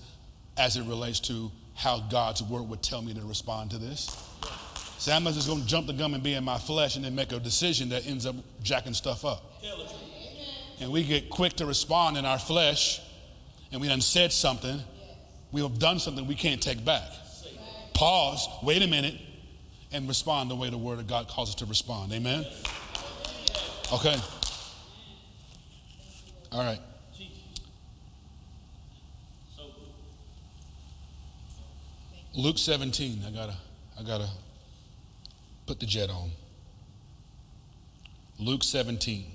as 0.56 0.78
it 0.78 0.84
relates 0.84 1.20
to 1.20 1.52
how 1.74 2.00
God's 2.00 2.42
word 2.42 2.62
would 2.62 2.82
tell 2.82 3.02
me 3.02 3.12
to 3.12 3.20
respond 3.20 3.72
to 3.72 3.78
this? 3.78 4.06
See, 4.96 5.12
I'm 5.12 5.22
not 5.22 5.34
just 5.34 5.46
gonna 5.46 5.66
jump 5.66 5.86
the 5.86 5.92
gun 5.92 6.14
and 6.14 6.22
be 6.22 6.32
in 6.32 6.44
my 6.44 6.56
flesh 6.56 6.96
and 6.96 7.04
then 7.04 7.14
make 7.14 7.30
a 7.32 7.38
decision 7.38 7.90
that 7.90 8.06
ends 8.06 8.24
up 8.24 8.36
jacking 8.62 8.94
stuff 8.94 9.26
up. 9.26 9.62
And 10.80 10.90
we 10.92 11.04
get 11.04 11.28
quick 11.28 11.56
to 11.56 11.66
respond 11.66 12.16
in 12.16 12.24
our 12.24 12.38
flesh, 12.38 13.02
and 13.70 13.82
we 13.82 13.88
done 13.88 14.00
said 14.00 14.32
something, 14.32 14.80
we 15.52 15.60
have 15.60 15.78
done 15.78 15.98
something 15.98 16.26
we 16.26 16.36
can't 16.36 16.62
take 16.62 16.82
back. 16.86 17.10
Pause, 17.92 18.48
wait 18.62 18.82
a 18.82 18.86
minute, 18.86 19.20
and 19.92 20.08
respond 20.08 20.50
the 20.50 20.56
way 20.56 20.70
the 20.70 20.78
Word 20.78 21.00
of 21.00 21.06
God 21.06 21.28
calls 21.28 21.50
us 21.50 21.54
to 21.56 21.66
respond. 21.66 22.14
Amen? 22.14 22.46
Okay. 23.92 24.16
All 26.50 26.64
right. 26.64 26.80
Luke 32.34 32.58
17. 32.58 33.22
I 33.26 33.30
gotta, 33.30 33.54
I 33.98 34.02
gotta 34.02 34.28
put 35.66 35.80
the 35.80 35.86
jet 35.86 36.10
on. 36.10 36.30
Luke 38.38 38.64
17. 38.64 39.26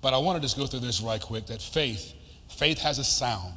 But 0.00 0.14
I 0.14 0.18
want 0.18 0.36
to 0.36 0.40
just 0.40 0.56
go 0.56 0.66
through 0.66 0.80
this 0.80 1.00
right 1.00 1.20
quick 1.20 1.46
that 1.46 1.60
faith, 1.60 2.14
faith 2.48 2.78
has 2.78 2.98
a 2.98 3.04
sound. 3.04 3.54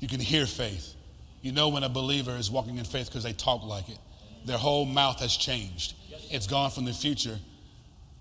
You 0.00 0.08
can 0.08 0.20
hear 0.20 0.46
faith. 0.46 0.94
You 1.42 1.52
know 1.52 1.68
when 1.68 1.84
a 1.84 1.88
believer 1.88 2.32
is 2.32 2.50
walking 2.50 2.78
in 2.78 2.84
faith 2.84 3.06
because 3.06 3.22
they 3.22 3.32
talk 3.32 3.64
like 3.64 3.88
it. 3.88 3.98
Their 4.44 4.58
whole 4.58 4.84
mouth 4.84 5.20
has 5.20 5.36
changed. 5.36 5.94
It's 6.30 6.46
gone 6.46 6.70
from 6.70 6.84
the 6.84 6.92
future 6.92 7.38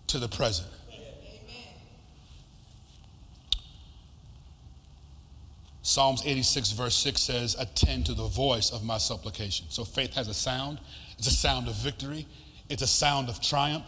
to 0.08 0.20
the 0.20 0.28
present. 0.28 0.68
Psalms 5.86 6.24
86, 6.26 6.72
verse 6.72 6.96
6 6.96 7.22
says, 7.22 7.56
Attend 7.60 8.08
to 8.08 8.16
the 8.16 8.26
voice 8.26 8.72
of 8.72 8.84
my 8.84 8.98
supplication. 8.98 9.68
So 9.70 9.84
faith 9.84 10.16
has 10.16 10.28
a 10.28 10.34
sound. 10.34 10.80
It's 11.20 11.28
a 11.28 11.32
sound 11.32 11.68
of 11.68 11.76
victory, 11.76 12.26
it's 12.72 12.82
a 12.82 12.88
sound 12.88 13.30
of 13.30 13.40
triumph, 13.40 13.84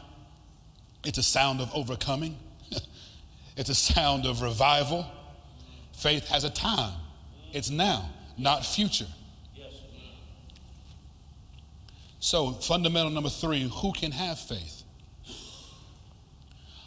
it's 1.03 1.17
a 1.17 1.23
sound 1.23 1.59
of 1.59 1.73
overcoming, 1.73 2.37
it's 3.57 3.69
a 3.69 3.75
sound 3.75 4.27
of 4.27 4.43
revival. 4.43 5.07
Faith 5.91 6.27
has 6.27 6.43
a 6.43 6.51
time. 6.51 6.93
It's 7.51 7.71
now, 7.71 8.07
not 8.37 8.63
future. 8.63 9.07
So, 12.19 12.51
fundamental 12.51 13.09
number 13.09 13.29
three 13.29 13.71
who 13.81 13.91
can 13.91 14.11
have 14.11 14.37
faith? 14.37 14.83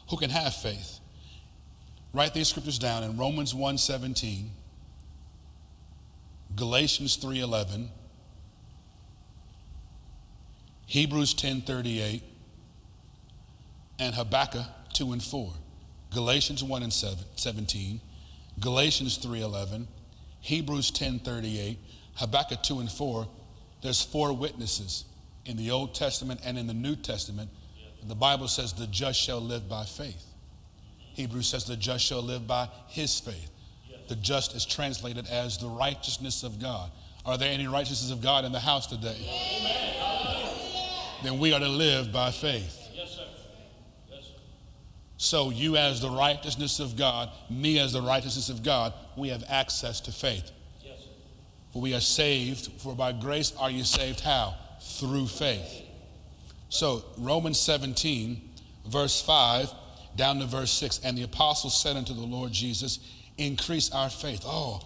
Who 0.09 0.16
can 0.16 0.31
have 0.31 0.55
faith? 0.55 1.01
Write 2.14 2.33
these 2.33 2.46
scriptures 2.46 2.79
down 2.79 3.03
in 3.03 3.16
Romans 3.16 3.53
1 3.53 3.77
17, 3.77 4.53
Galatians 6.57 7.17
3:11, 7.17 7.91
Hebrews 10.87 11.35
10:38, 11.35 12.23
and 13.99 14.15
Habakkuk 14.15 14.67
2 14.93 15.13
and 15.13 15.23
4. 15.23 15.53
Galatians 16.11 16.65
1 16.65 16.83
and 16.83 16.93
7, 16.93 17.25
17, 17.37 18.01
Galatians 18.59 19.19
3:11, 19.19 19.87
Hebrews 20.41 20.91
10:38, 20.91 21.79
Habakkuk 22.15 22.63
2 22.63 22.81
and 22.81 22.91
4. 22.91 23.29
There's 23.83 24.03
four 24.03 24.33
witnesses 24.33 25.05
in 25.45 25.57
the 25.57 25.71
Old 25.71 25.95
Testament 25.95 26.41
and 26.45 26.59
in 26.59 26.67
the 26.67 26.75
New 26.75 26.97
Testament, 26.97 27.51
the 28.03 28.15
Bible 28.15 28.49
says 28.49 28.73
the 28.73 28.87
just 28.87 29.21
shall 29.21 29.41
live 29.41 29.69
by 29.69 29.85
faith. 29.85 30.25
Hebrews 31.15 31.49
says 31.49 31.65
the 31.65 31.77
just 31.77 32.05
shall 32.05 32.23
live 32.23 32.47
by 32.47 32.69
his 32.89 33.19
faith. 33.19 33.51
The 34.11 34.16
just 34.16 34.55
is 34.55 34.66
translated 34.66 35.27
as 35.29 35.57
the 35.57 35.68
righteousness 35.68 36.42
of 36.42 36.61
God. 36.61 36.90
Are 37.25 37.38
there 37.38 37.51
any 37.51 37.66
righteousness 37.66 38.11
of 38.11 38.20
God 38.20 38.44
in 38.44 38.53
the 38.53 38.61
house 38.61 38.87
today? 38.87 39.16
Then 41.23 41.38
we 41.38 41.55
are 41.55 41.61
to 41.61 41.68
live 41.68 42.12
by 42.12 42.31
faith. 42.31 42.77
So, 45.16 45.51
you 45.51 45.77
as 45.77 46.01
the 46.01 46.11
righteousness 46.11 46.81
of 46.81 46.96
God, 46.96 47.31
me 47.49 47.79
as 47.79 47.92
the 47.92 48.03
righteousness 48.03 48.49
of 48.49 48.62
God, 48.62 48.94
we 49.16 49.29
have 49.29 49.44
access 49.49 50.01
to 50.03 50.12
faith. 50.12 50.51
For 51.73 51.81
we 51.81 51.94
are 51.94 52.01
saved, 52.01 52.70
for 52.81 52.94
by 52.94 53.12
grace 53.12 53.53
are 53.59 53.70
you 53.70 53.85
saved. 53.85 54.20
How? 54.20 54.57
through 54.81 55.27
faith. 55.27 55.83
So, 56.68 57.05
Romans 57.18 57.59
17, 57.61 58.40
verse 58.87 59.20
5 59.23 59.70
down 60.16 60.40
to 60.40 60.46
verse 60.46 60.73
6. 60.73 61.01
And 61.05 61.16
the 61.16 61.23
apostles 61.23 61.81
said 61.81 61.96
unto 61.96 62.14
the 62.14 62.20
Lord 62.20 62.53
Jesus, 62.53 62.99
Increase 63.40 63.90
our 63.90 64.11
faith. 64.11 64.42
Oh, 64.44 64.81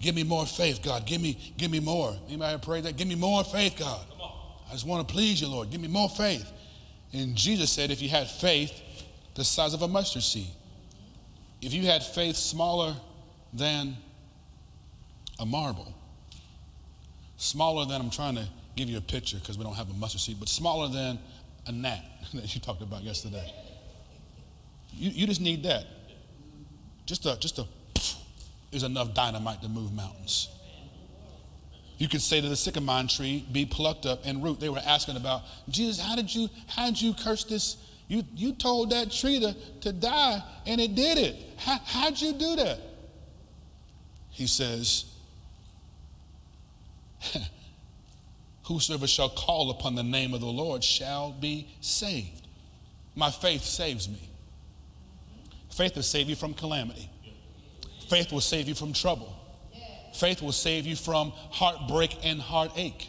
give 0.00 0.14
me 0.14 0.22
more 0.22 0.46
faith, 0.46 0.82
God. 0.82 1.06
Give 1.06 1.20
me, 1.20 1.38
give 1.58 1.70
me 1.70 1.80
more. 1.80 2.16
Anybody 2.28 2.58
pray 2.62 2.80
that? 2.80 2.96
Give 2.96 3.06
me 3.06 3.14
more 3.14 3.44
faith, 3.44 3.76
God. 3.78 4.06
I 4.68 4.72
just 4.72 4.86
want 4.86 5.06
to 5.06 5.12
please 5.12 5.38
you, 5.38 5.48
Lord. 5.48 5.70
Give 5.70 5.82
me 5.82 5.88
more 5.88 6.08
faith. 6.08 6.50
And 7.12 7.36
Jesus 7.36 7.70
said, 7.70 7.90
if 7.90 8.00
you 8.00 8.08
had 8.08 8.26
faith 8.26 8.72
the 9.34 9.44
size 9.44 9.74
of 9.74 9.82
a 9.82 9.88
mustard 9.88 10.22
seed, 10.22 10.48
if 11.60 11.74
you 11.74 11.82
had 11.82 12.02
faith 12.02 12.36
smaller 12.36 12.96
than 13.52 13.98
a 15.38 15.44
marble, 15.44 15.92
smaller 17.36 17.84
than 17.84 18.00
I'm 18.00 18.10
trying 18.10 18.36
to 18.36 18.48
give 18.76 18.88
you 18.88 18.96
a 18.96 19.02
picture 19.02 19.36
because 19.36 19.58
we 19.58 19.64
don't 19.64 19.76
have 19.76 19.90
a 19.90 19.94
mustard 19.94 20.22
seed, 20.22 20.36
but 20.40 20.48
smaller 20.48 20.88
than 20.88 21.18
a 21.66 21.72
gnat 21.72 22.02
that 22.32 22.54
you 22.54 22.62
talked 22.62 22.80
about 22.80 23.02
yesterday. 23.02 23.52
You, 24.94 25.10
you 25.10 25.26
just 25.26 25.42
need 25.42 25.64
that. 25.64 25.84
Just 27.04 27.26
a, 27.26 27.36
just 27.38 27.58
a 27.58 27.66
is 28.72 28.82
enough 28.82 29.14
dynamite 29.14 29.62
to 29.62 29.68
move 29.68 29.92
mountains. 29.92 30.48
You 31.98 32.08
could 32.08 32.22
say 32.22 32.40
to 32.40 32.48
the 32.48 32.56
sycamore 32.56 33.04
tree, 33.04 33.46
be 33.52 33.66
plucked 33.66 34.06
up 34.06 34.20
and 34.24 34.42
root. 34.42 34.58
They 34.58 34.70
were 34.70 34.80
asking 34.84 35.16
about, 35.16 35.42
Jesus, 35.68 36.00
how 36.00 36.16
did 36.16 36.34
you, 36.34 36.48
how 36.66 36.86
did 36.86 37.00
you 37.00 37.12
curse 37.12 37.44
this? 37.44 37.76
You, 38.08 38.24
you 38.34 38.52
told 38.52 38.90
that 38.90 39.12
tree 39.12 39.38
to, 39.40 39.54
to 39.82 39.92
die 39.92 40.42
and 40.66 40.80
it 40.80 40.94
did 40.94 41.18
it. 41.18 41.36
How, 41.58 41.78
how'd 41.84 42.20
you 42.20 42.32
do 42.32 42.56
that? 42.56 42.80
he 44.40 44.46
says, 44.46 45.04
Whosoever 48.64 49.06
shall 49.06 49.28
call 49.28 49.70
upon 49.70 49.96
the 49.96 50.02
name 50.02 50.32
of 50.32 50.40
the 50.40 50.46
Lord 50.46 50.82
shall 50.82 51.32
be 51.32 51.68
saved. 51.82 52.46
My 53.14 53.30
faith 53.30 53.62
saves 53.62 54.08
me. 54.08 54.30
Faith 55.70 55.94
will 55.94 56.02
save 56.02 56.30
you 56.30 56.36
from 56.36 56.54
calamity. 56.54 57.10
Faith 58.10 58.32
will 58.32 58.40
save 58.40 58.66
you 58.66 58.74
from 58.74 58.92
trouble. 58.92 59.32
Faith 60.12 60.42
will 60.42 60.50
save 60.50 60.84
you 60.84 60.96
from 60.96 61.30
heartbreak 61.30 62.18
and 62.24 62.40
heartache. 62.40 63.08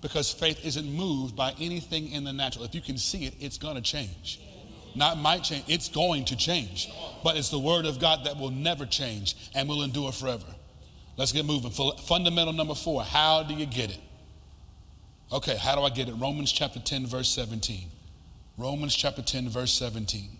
Because 0.00 0.32
faith 0.32 0.64
isn't 0.64 0.90
moved 0.90 1.36
by 1.36 1.52
anything 1.60 2.10
in 2.10 2.24
the 2.24 2.32
natural. 2.32 2.64
If 2.64 2.74
you 2.74 2.80
can 2.80 2.96
see 2.96 3.26
it, 3.26 3.34
it's 3.38 3.58
going 3.58 3.76
to 3.76 3.82
change. 3.82 4.40
Not 4.94 5.18
might 5.18 5.44
change, 5.44 5.64
it's 5.68 5.90
going 5.90 6.24
to 6.24 6.36
change. 6.36 6.90
But 7.22 7.36
it's 7.36 7.50
the 7.50 7.58
word 7.58 7.84
of 7.84 8.00
God 8.00 8.24
that 8.24 8.38
will 8.38 8.50
never 8.50 8.86
change 8.86 9.36
and 9.54 9.68
will 9.68 9.82
endure 9.82 10.10
forever. 10.10 10.46
Let's 11.18 11.32
get 11.32 11.44
moving. 11.44 11.70
Fundamental 11.70 12.54
number 12.54 12.74
four 12.74 13.02
how 13.02 13.42
do 13.42 13.52
you 13.52 13.66
get 13.66 13.90
it? 13.90 14.00
Okay, 15.30 15.56
how 15.56 15.76
do 15.76 15.82
I 15.82 15.90
get 15.90 16.08
it? 16.08 16.12
Romans 16.12 16.50
chapter 16.50 16.80
10, 16.80 17.06
verse 17.06 17.28
17. 17.28 17.90
Romans 18.56 18.96
chapter 18.96 19.20
10, 19.20 19.50
verse 19.50 19.74
17. 19.74 20.39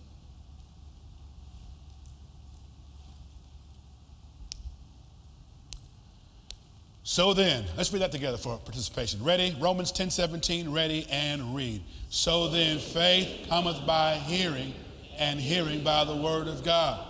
So 7.03 7.33
then, 7.33 7.65
let's 7.77 7.93
read 7.93 8.03
that 8.03 8.13
together 8.13 8.37
for 8.37 8.59
participation. 8.59 9.25
Ready? 9.25 9.57
Romans 9.59 9.91
10 9.91 10.11
17, 10.11 10.71
ready 10.71 11.07
and 11.11 11.55
read. 11.55 11.83
So 12.11 12.49
then, 12.49 12.79
faith 12.79 13.47
cometh 13.49 13.87
by 13.87 14.17
hearing, 14.17 14.75
and 15.19 15.41
hearing 15.41 15.83
by 15.83 16.05
the 16.05 16.17
word 16.17 16.47
of 16.47 16.63
God. 16.63 17.07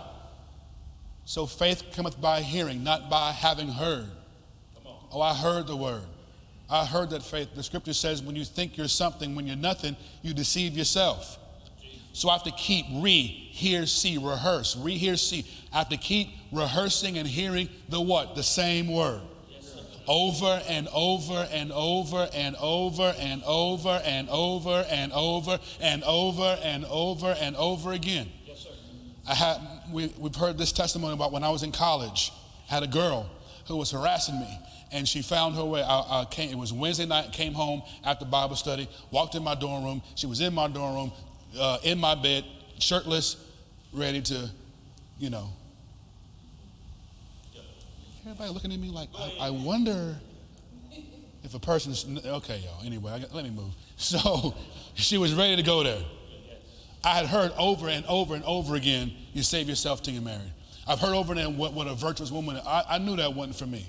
So 1.25 1.47
faith 1.47 1.85
cometh 1.93 2.21
by 2.21 2.41
hearing, 2.41 2.85
not 2.85 3.11
by 3.11 3.33
having 3.33 3.69
heard. 3.69 4.07
Oh, 5.13 5.21
I 5.21 5.35
heard 5.35 5.67
the 5.67 5.77
word. 5.77 6.03
I 6.69 6.85
heard 6.85 7.11
that 7.11 7.23
faith. 7.25 7.49
The 7.55 7.63
scripture 7.63 7.93
says 7.93 8.23
when 8.23 8.37
you 8.37 8.45
think 8.45 8.77
you're 8.77 8.89
something, 8.89 9.35
when 9.35 9.47
you're 9.47 9.57
nothing, 9.57 9.97
you 10.23 10.35
deceive 10.35 10.77
yourself. 10.77 11.37
So 12.13 12.29
I 12.29 12.33
have 12.35 12.45
to 12.45 12.53
keep 12.53 12.87
re, 12.95 13.23
hear, 13.23 13.87
see, 13.87 14.19
rehearse, 14.19 14.77
re, 14.77 14.97
hear, 14.97 15.17
see. 15.17 15.47
I 15.73 15.79
have 15.79 15.89
to 15.91 15.97
keep 15.97 16.29
rehearsing 16.53 17.19
and 17.19 17.27
hearing 17.27 17.69
the 17.89 18.01
what? 18.01 18.37
The 18.37 18.43
same 18.43 18.89
word 18.89 19.21
over 20.11 20.61
and 20.67 20.89
over 20.93 21.49
and 21.53 21.71
over 21.71 22.29
and 22.35 22.57
over 22.57 23.15
and 23.17 23.43
over 23.45 24.03
and 24.05 24.29
over 24.29 24.85
and 24.91 25.13
over 25.13 25.61
and 25.81 26.03
over 26.03 26.59
and 26.63 26.85
over 26.87 27.37
and 27.41 27.57
over 27.57 27.93
again. 27.93 28.29
Yes, 28.45 28.59
sir. 28.59 28.71
I 29.29 29.35
had, 29.35 29.61
we, 29.93 30.13
we've 30.19 30.35
heard 30.35 30.59
this 30.59 30.73
testimony 30.73 31.15
about 31.15 31.31
when 31.31 31.45
I 31.45 31.51
was 31.51 31.63
in 31.63 31.71
college. 31.71 32.33
I 32.69 32.75
had 32.75 32.83
a 32.83 32.89
girl 32.89 33.31
who 33.69 33.77
was 33.77 33.93
harassing 33.93 34.41
me 34.41 34.59
and 34.91 35.09
she 35.09 35.23
found 35.23 35.55
her 35.55 35.65
way. 35.65 35.81
I, 35.81 36.23
I 36.23 36.27
came, 36.29 36.51
it 36.51 36.59
was 36.59 36.73
Wednesday 36.73 37.07
night, 37.07 37.31
came 37.33 37.53
home 37.53 37.85
after 38.05 38.25
Bible 38.25 38.57
study, 38.57 38.89
walked 39.13 39.37
in 39.37 39.45
my 39.45 39.55
dorm 39.55 39.85
room. 39.85 40.03
She 40.17 40.27
was 40.27 40.41
in 40.41 40.53
my 40.53 40.67
dorm 40.67 40.95
room, 40.97 41.13
uh, 41.57 41.79
in 41.85 42.01
my 42.01 42.17
bed, 42.17 42.45
shirtless, 42.81 43.37
ready 43.93 44.23
to, 44.23 44.51
you 45.21 45.31
know, 45.31 45.51
Everybody 48.31 48.55
looking 48.55 48.73
at 48.73 48.79
me 48.79 48.91
like, 48.91 49.09
I, 49.19 49.47
I 49.47 49.51
wonder 49.51 50.17
if 51.43 51.53
a 51.53 51.59
person's, 51.59 52.07
okay, 52.25 52.59
y'all, 52.59 52.87
anyway, 52.87 53.19
got, 53.21 53.35
let 53.35 53.43
me 53.43 53.51
move. 53.51 53.75
So 53.97 54.55
she 54.95 55.19
was 55.19 55.35
ready 55.35 55.57
to 55.57 55.63
go 55.65 55.83
there. 55.83 56.01
I 57.03 57.17
had 57.17 57.27
heard 57.27 57.51
over 57.59 57.89
and 57.89 58.07
over 58.07 58.37
and 58.37 58.45
over 58.45 58.77
again, 58.77 59.13
you 59.33 59.43
save 59.43 59.69
yourself 59.69 60.01
till 60.01 60.15
you're 60.15 60.23
married. 60.23 60.53
I've 60.87 61.01
heard 61.01 61.13
over 61.13 61.33
and 61.33 61.41
over 61.41 61.57
what, 61.57 61.75
what 61.75 61.89
a 61.89 61.95
virtuous 61.95 62.31
woman, 62.31 62.57
I, 62.65 62.85
I 62.89 62.99
knew 62.99 63.17
that 63.17 63.35
wasn't 63.35 63.57
for 63.57 63.67
me. 63.67 63.85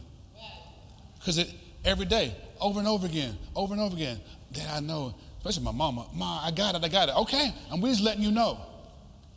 Because 1.20 1.38
it 1.38 1.54
every 1.86 2.08
day, 2.08 2.36
over 2.60 2.80
and 2.80 2.88
over 2.88 3.06
again, 3.06 3.38
over 3.56 3.74
and 3.74 3.82
over 3.82 3.96
again, 3.96 4.20
that 4.54 4.70
I 4.72 4.80
know, 4.80 5.14
especially 5.38 5.66
my 5.66 5.72
mama, 5.72 6.08
Ma, 6.16 6.42
I 6.44 6.50
got 6.50 6.74
it, 6.74 6.84
I 6.84 6.88
got 6.88 7.10
it. 7.10 7.16
Okay, 7.16 7.54
and 7.72 7.82
we're 7.82 7.90
just 7.92 8.04
letting 8.04 8.24
you 8.24 8.32
know. 8.32 8.60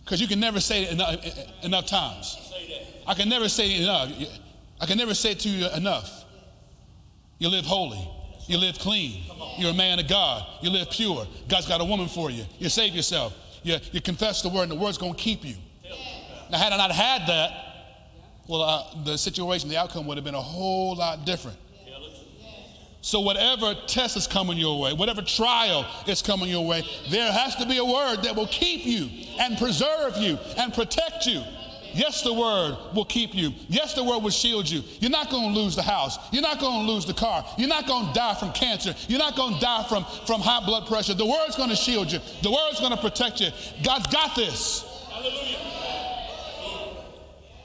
Because 0.02 0.18
you 0.18 0.26
can 0.26 0.40
never 0.40 0.60
say 0.60 0.84
it 0.84 0.92
enough, 0.92 1.16
enough 1.62 1.86
times. 1.86 2.52
I 3.06 3.12
can 3.12 3.28
never 3.28 3.50
say 3.50 3.70
it 3.70 3.82
enough. 3.82 4.10
I 4.80 4.86
can 4.86 4.98
never 4.98 5.14
say 5.14 5.34
to 5.34 5.48
you 5.48 5.68
enough. 5.70 6.24
You 7.38 7.48
live 7.48 7.64
holy. 7.64 8.08
You 8.46 8.58
live 8.58 8.78
clean. 8.78 9.22
You're 9.58 9.70
a 9.70 9.74
man 9.74 9.98
of 9.98 10.08
God. 10.08 10.46
You 10.62 10.70
live 10.70 10.90
pure. 10.90 11.26
God's 11.48 11.66
got 11.66 11.80
a 11.80 11.84
woman 11.84 12.08
for 12.08 12.30
you. 12.30 12.44
You 12.58 12.68
save 12.68 12.94
yourself. 12.94 13.34
You, 13.62 13.78
you 13.92 14.00
confess 14.00 14.42
the 14.42 14.50
word, 14.50 14.64
and 14.64 14.72
the 14.72 14.76
word's 14.76 14.98
going 14.98 15.14
to 15.14 15.18
keep 15.18 15.44
you. 15.44 15.54
Now, 16.50 16.58
had 16.58 16.72
I 16.72 16.76
not 16.76 16.92
had 16.92 17.26
that, 17.26 17.50
well, 18.46 18.62
uh, 18.62 19.04
the 19.04 19.16
situation, 19.16 19.70
the 19.70 19.78
outcome 19.78 20.06
would 20.06 20.18
have 20.18 20.24
been 20.24 20.34
a 20.34 20.40
whole 20.40 20.96
lot 20.96 21.24
different. 21.24 21.56
So, 23.00 23.20
whatever 23.20 23.74
test 23.86 24.16
is 24.16 24.26
coming 24.26 24.56
your 24.56 24.80
way, 24.80 24.94
whatever 24.94 25.20
trial 25.20 25.86
is 26.06 26.22
coming 26.22 26.48
your 26.48 26.66
way, 26.66 26.82
there 27.10 27.30
has 27.30 27.54
to 27.56 27.66
be 27.66 27.76
a 27.76 27.84
word 27.84 28.22
that 28.22 28.34
will 28.34 28.46
keep 28.46 28.86
you 28.86 29.10
and 29.38 29.58
preserve 29.58 30.16
you 30.16 30.38
and 30.56 30.72
protect 30.72 31.26
you. 31.26 31.42
Yes, 31.94 32.22
the 32.22 32.32
word 32.32 32.76
will 32.94 33.04
keep 33.04 33.34
you. 33.34 33.52
Yes, 33.68 33.94
the 33.94 34.02
word 34.02 34.22
will 34.22 34.30
shield 34.30 34.68
you. 34.68 34.82
You're 35.00 35.10
not 35.10 35.30
going 35.30 35.54
to 35.54 35.60
lose 35.60 35.76
the 35.76 35.82
house. 35.82 36.18
You're 36.32 36.42
not 36.42 36.60
going 36.60 36.86
to 36.86 36.92
lose 36.92 37.06
the 37.06 37.14
car. 37.14 37.44
You're 37.56 37.68
not 37.68 37.86
going 37.86 38.08
to 38.08 38.12
die 38.12 38.34
from 38.34 38.52
cancer. 38.52 38.94
You're 39.08 39.18
not 39.18 39.36
going 39.36 39.54
to 39.54 39.60
die 39.60 39.86
from, 39.88 40.04
from 40.26 40.40
high 40.40 40.64
blood 40.64 40.86
pressure. 40.86 41.14
The 41.14 41.26
word's 41.26 41.56
going 41.56 41.70
to 41.70 41.76
shield 41.76 42.10
you. 42.10 42.18
The 42.42 42.50
word's 42.50 42.80
going 42.80 42.92
to 42.92 43.00
protect 43.00 43.40
you. 43.40 43.50
God's 43.82 44.08
got 44.08 44.34
this. 44.34 44.82
Hallelujah. 45.10 45.64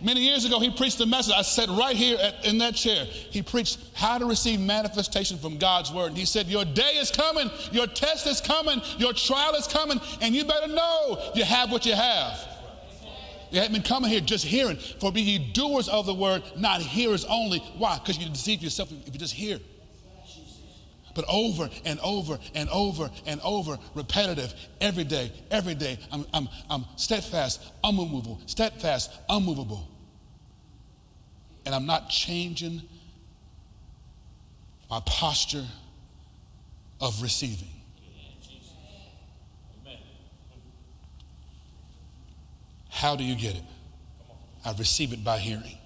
Many 0.01 0.21
years 0.21 0.45
ago, 0.45 0.59
he 0.59 0.69
preached 0.69 0.99
a 1.01 1.05
message. 1.05 1.33
I 1.35 1.41
sat 1.41 1.67
right 1.67 1.95
here 1.95 2.17
at, 2.21 2.45
in 2.45 2.57
that 2.59 2.75
chair. 2.75 3.03
He 3.03 3.41
preached 3.41 3.79
how 3.93 4.17
to 4.17 4.25
receive 4.25 4.59
manifestation 4.59 5.37
from 5.37 5.57
God's 5.57 5.91
word. 5.91 6.09
And 6.09 6.17
he 6.17 6.25
said, 6.25 6.47
Your 6.47 6.63
day 6.63 6.93
is 6.95 7.11
coming, 7.11 7.51
your 7.71 7.85
test 7.85 8.25
is 8.25 8.39
coming, 8.39 8.81
your 8.97 9.11
trial 9.11 9.55
is 9.55 9.67
coming, 9.67 9.99
and 10.21 10.33
you 10.33 10.45
better 10.45 10.67
know 10.67 11.31
you 11.35 11.43
have 11.43 11.71
what 11.71 11.85
you 11.85 11.95
have. 11.95 12.48
You 13.51 13.59
haven't 13.59 13.73
been 13.73 13.81
coming 13.81 14.09
here 14.09 14.21
just 14.21 14.45
hearing. 14.45 14.77
For 14.99 15.11
be 15.11 15.21
ye 15.21 15.51
doers 15.53 15.89
of 15.89 16.05
the 16.05 16.13
word, 16.13 16.43
not 16.55 16.81
hearers 16.81 17.25
only. 17.25 17.59
Why? 17.77 17.97
Because 17.97 18.17
you 18.17 18.29
deceive 18.29 18.61
yourself 18.61 18.91
if 18.91 19.13
you 19.13 19.19
just 19.19 19.33
hear. 19.33 19.59
But 21.15 21.25
over 21.27 21.69
and 21.85 21.99
over 22.01 22.37
and 22.53 22.69
over 22.69 23.09
and 23.25 23.41
over, 23.43 23.77
repetitive, 23.95 24.53
every 24.79 25.03
day, 25.03 25.31
every 25.49 25.75
day, 25.75 25.97
I'm, 26.11 26.25
I'm, 26.33 26.47
I'm 26.69 26.85
steadfast, 26.95 27.61
unmovable, 27.83 28.39
steadfast, 28.45 29.11
unmovable. 29.27 29.87
And 31.65 31.73
I'm 31.73 31.85
not 31.85 32.09
changing 32.09 32.83
my 34.89 35.01
posture 35.05 35.65
of 37.01 37.21
receiving. 37.21 37.67
How 42.99 43.15
do 43.15 43.23
you 43.23 43.35
get 43.35 43.55
it? 43.55 43.63
I 44.65 44.73
receive 44.73 45.13
it 45.13 45.23
by 45.23 45.37
hearing. 45.37 45.77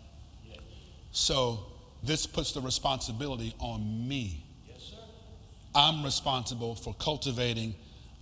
So 1.12 1.60
this 2.02 2.26
puts 2.26 2.54
the 2.54 2.62
responsibility 2.62 3.54
on 3.60 4.08
me. 4.08 4.44
I'm 5.76 6.04
responsible 6.04 6.74
for 6.74 6.96
cultivating, 6.96 7.76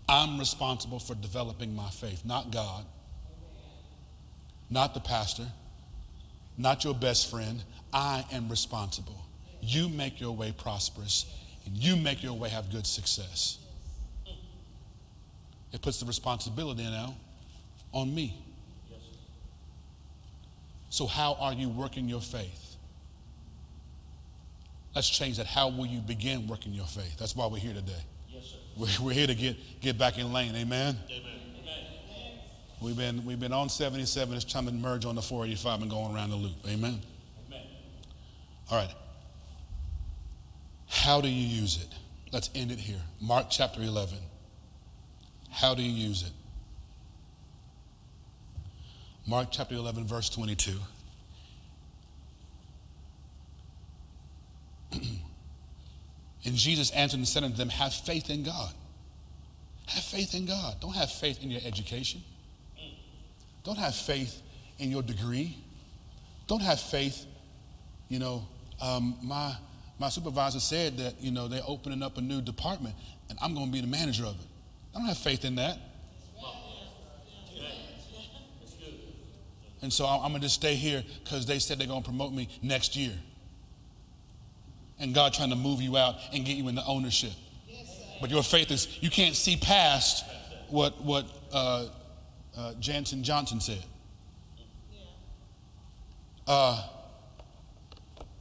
I'm 0.10 0.38
responsible 0.38 1.00
for 1.00 1.16
developing 1.16 1.74
my 1.74 1.90
faith, 1.90 2.26
not 2.26 2.52
God, 2.52 2.84
not 4.70 4.94
the 4.94 5.00
pastor, 5.00 5.48
not 6.58 6.84
your 6.84 6.94
best 6.94 7.32
friend. 7.32 7.64
I 7.94 8.26
am 8.34 8.50
responsible. 8.50 9.26
You 9.62 9.88
make 9.88 10.20
your 10.20 10.36
way 10.36 10.54
prosperous, 10.58 11.34
and 11.66 11.78
you 11.78 11.96
make 11.96 12.22
your 12.22 12.34
way 12.34 12.50
have 12.50 12.70
good 12.70 12.86
success. 12.86 13.58
It 15.72 15.82
puts 15.82 16.02
the 16.02 16.06
responsibility 16.06 16.84
now 16.84 17.16
on 17.94 18.14
me. 18.14 18.51
So, 20.92 21.08
how 21.08 21.38
are 21.40 21.54
you 21.54 21.70
working 21.70 22.10
your 22.10 22.20
faith? 22.20 22.76
Let's 24.94 25.10
change 25.10 25.38
that. 25.38 25.48
How 25.48 25.70
will 25.70 25.86
you 25.86 26.02
begin 26.02 26.48
working 26.48 26.74
your 26.74 26.86
faith? 26.86 27.18
That's 27.18 27.34
why 27.34 27.48
we're 27.48 27.60
here 27.60 27.74
today. 27.74 28.04
Yes, 28.28 28.44
sir. 28.44 28.58
We're, 28.78 29.06
we're 29.06 29.14
here 29.14 29.28
to 29.28 29.34
get, 29.34 29.56
get 29.80 29.98
back 29.98 30.18
in 30.18 30.34
lane. 30.34 30.54
Amen? 30.54 30.98
Amen. 31.10 31.32
We've 32.82 32.98
been, 32.98 33.24
we've 33.26 33.40
been 33.40 33.54
on 33.54 33.70
77. 33.70 34.36
It's 34.36 34.44
time 34.44 34.66
to 34.66 34.72
merge 34.72 35.06
on 35.06 35.16
the 35.16 35.22
485 35.22 35.84
and 35.84 35.90
going 35.92 36.14
around 36.14 36.32
the 36.32 36.36
loop. 36.36 36.58
Amen? 36.68 37.00
Amen. 37.48 37.66
All 38.70 38.78
right. 38.78 38.94
How 40.90 41.22
do 41.22 41.30
you 41.30 41.62
use 41.62 41.82
it? 41.82 41.88
Let's 42.34 42.50
end 42.54 42.72
it 42.72 42.80
here. 42.80 43.00
Mark 43.22 43.48
chapter 43.50 43.82
11. 43.82 44.18
How 45.52 45.74
do 45.74 45.84
you 45.84 45.92
use 45.92 46.24
it? 46.24 46.32
Mark 49.32 49.48
chapter 49.50 49.76
11, 49.76 50.06
verse 50.06 50.30
22. 50.30 50.78
and 56.46 56.56
Jesus 56.56 56.92
answered 56.92 57.18
and 57.18 57.28
said 57.28 57.44
unto 57.44 57.56
them, 57.58 57.70
Have 57.70 57.94
faith 57.94 58.30
in 58.30 58.44
God. 58.44 58.74
Have 59.88 60.04
faith 60.04 60.36
in 60.36 60.46
God. 60.46 60.76
Don't 60.82 60.96
have 60.96 61.10
faith 61.10 61.42
in 61.42 61.50
your 61.50 61.62
education. 61.66 62.22
Don't 63.64 63.80
have 63.80 63.96
faith 63.96 64.42
in 64.80 64.92
your 64.92 65.02
degree. 65.02 65.58
Don't 66.48 66.62
have 66.62 66.80
faith 66.80 67.26
you 68.12 68.20
know, 68.20 68.46
um, 68.82 69.16
my, 69.24 69.56
my 69.98 70.10
supervisor 70.10 70.60
said 70.60 70.98
that, 70.98 71.22
you 71.22 71.32
know, 71.32 71.48
they're 71.48 71.62
opening 71.66 72.04
up 72.04 72.18
a 72.18 72.22
new 72.22 72.42
department 72.42 72.94
and 73.30 73.40
I'm 73.42 73.54
going 73.54 73.68
to 73.68 73.72
be 73.72 73.80
the 73.80 73.88
manager 73.88 74.26
of 74.26 74.36
it. 74.36 74.48
I 74.94 75.00
don't 75.00 75.08
have 75.08 75.18
faith 75.18 75.46
in 75.46 75.56
that. 75.56 75.78
And 79.82 79.92
so 79.92 80.06
I'm 80.06 80.30
going 80.30 80.36
to 80.36 80.40
just 80.42 80.56
stay 80.56 80.76
here 80.76 81.04
because 81.24 81.46
they 81.46 81.60
said 81.60 81.80
they're 81.80 81.88
going 81.88 82.04
to 82.04 82.08
promote 82.08 82.34
me 82.34 82.50
next 82.62 82.96
year. 82.96 83.14
And 85.00 85.16
God 85.16 85.34
trying 85.34 85.50
to 85.50 85.56
move 85.56 85.82
you 85.82 85.98
out 85.98 86.16
and 86.32 86.46
get 86.46 86.56
you 86.56 86.68
into 86.68 86.86
ownership. 86.86 87.32
But 88.20 88.30
your 88.30 88.44
faith 88.44 88.70
is, 88.70 89.02
you 89.02 89.10
can't 89.10 89.36
see 89.36 89.58
past 89.58 90.24
what, 90.70 91.02
what 91.02 91.26
uh, 91.52 91.88
uh, 92.56 92.74
Jansen 92.80 93.24
Johnson 93.24 93.60
said. 93.60 93.84
Uh, 96.46 96.88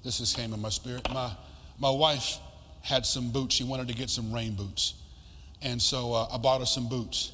this 0.05 0.19
just 0.19 0.37
came 0.37 0.53
in 0.53 0.61
my 0.61 0.69
spirit. 0.69 1.09
My, 1.11 1.33
my 1.79 1.91
wife 1.91 2.39
had 2.83 3.07
some 3.07 3.31
boots. 3.31 3.55
She 3.55 3.65
wanted 3.65 3.89
to 3.89 3.95
get 3.95 4.11
some 4.11 4.33
rain 4.33 4.55
boots. 4.55 4.95
And 5.63 5.81
so 5.81 6.13
uh, 6.13 6.29
I 6.33 6.39
bought 6.39 6.61
her 6.61 6.67
some 6.67 6.89
boots. 6.89 7.33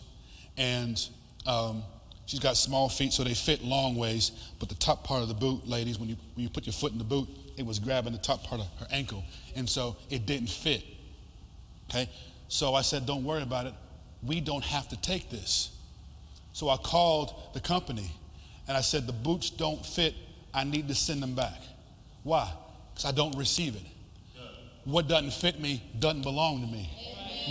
And 0.56 1.04
um, 1.46 1.82
she's 2.26 2.40
got 2.40 2.56
small 2.56 2.88
feet, 2.88 3.12
so 3.12 3.24
they 3.24 3.34
fit 3.34 3.62
long 3.62 3.96
ways. 3.96 4.32
But 4.58 4.68
the 4.68 4.74
top 4.74 5.04
part 5.04 5.22
of 5.22 5.28
the 5.28 5.34
boot, 5.34 5.66
ladies, 5.66 5.98
when 5.98 6.08
you, 6.08 6.16
when 6.34 6.44
you 6.44 6.50
put 6.50 6.66
your 6.66 6.72
foot 6.72 6.92
in 6.92 6.98
the 6.98 7.04
boot, 7.04 7.28
it 7.56 7.64
was 7.64 7.78
grabbing 7.78 8.12
the 8.12 8.18
top 8.18 8.44
part 8.44 8.60
of 8.60 8.66
her 8.80 8.86
ankle. 8.90 9.24
And 9.54 9.68
so 9.68 9.96
it 10.10 10.26
didn't 10.26 10.50
fit. 10.50 10.84
Okay? 11.90 12.10
So 12.48 12.74
I 12.74 12.82
said, 12.82 13.06
don't 13.06 13.24
worry 13.24 13.42
about 13.42 13.66
it. 13.66 13.74
We 14.22 14.40
don't 14.40 14.64
have 14.64 14.88
to 14.88 15.00
take 15.00 15.30
this. 15.30 15.70
So 16.52 16.68
I 16.68 16.76
called 16.76 17.34
the 17.54 17.60
company 17.60 18.10
and 18.68 18.76
I 18.76 18.80
said, 18.80 19.06
the 19.06 19.12
boots 19.12 19.50
don't 19.50 19.84
fit. 19.84 20.14
I 20.52 20.64
need 20.64 20.88
to 20.88 20.94
send 20.94 21.22
them 21.22 21.34
back. 21.34 21.60
Why? 22.22 22.50
Because 22.92 23.04
I 23.04 23.12
don't 23.12 23.36
receive 23.36 23.76
it. 23.76 23.82
What 24.84 25.08
doesn't 25.08 25.32
fit 25.32 25.60
me 25.60 25.82
doesn't 25.98 26.22
belong 26.22 26.60
to 26.60 26.66
me. 26.66 26.88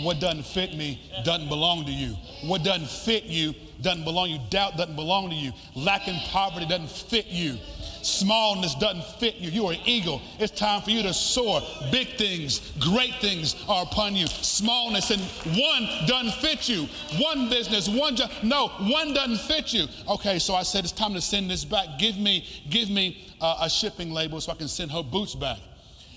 What 0.02 0.20
doesn't 0.20 0.46
fit 0.46 0.74
me 0.74 1.00
doesn't 1.24 1.48
belong 1.48 1.84
to 1.84 1.92
you. 1.92 2.16
What 2.44 2.64
doesn't 2.64 2.88
fit 2.88 3.24
you 3.24 3.54
doesn't 3.82 4.04
belong 4.04 4.28
to 4.28 4.32
you. 4.34 4.40
Doubt 4.50 4.76
doesn't 4.76 4.96
belong 4.96 5.30
to 5.30 5.36
you. 5.36 5.52
Lack 5.74 6.08
and 6.08 6.18
poverty 6.30 6.66
doesn't 6.66 6.90
fit 6.90 7.26
you. 7.26 7.58
Smallness 8.06 8.76
doesn't 8.76 9.04
fit 9.18 9.36
you. 9.36 9.50
You 9.50 9.66
are 9.66 9.72
an 9.72 9.80
eagle. 9.84 10.22
It's 10.38 10.56
time 10.56 10.80
for 10.82 10.90
you 10.90 11.02
to 11.02 11.12
soar. 11.12 11.60
Big 11.90 12.16
things, 12.16 12.72
great 12.78 13.14
things 13.20 13.56
are 13.68 13.82
upon 13.82 14.14
you. 14.14 14.28
Smallness 14.28 15.10
and 15.10 15.20
one 15.58 15.88
doesn't 16.06 16.34
fit 16.34 16.68
you. 16.68 16.86
One 17.18 17.50
business, 17.50 17.88
one 17.88 18.14
job. 18.14 18.30
No, 18.44 18.68
one 18.68 19.12
doesn't 19.12 19.40
fit 19.40 19.72
you. 19.72 19.86
Okay, 20.08 20.38
so 20.38 20.54
I 20.54 20.62
said 20.62 20.84
it's 20.84 20.92
time 20.92 21.14
to 21.14 21.20
send 21.20 21.50
this 21.50 21.64
back. 21.64 21.98
Give 21.98 22.16
me, 22.16 22.46
give 22.70 22.90
me 22.90 23.34
uh, 23.40 23.58
a 23.62 23.68
shipping 23.68 24.12
label 24.12 24.40
so 24.40 24.52
I 24.52 24.54
can 24.54 24.68
send 24.68 24.92
her 24.92 25.02
boots 25.02 25.34
back. 25.34 25.58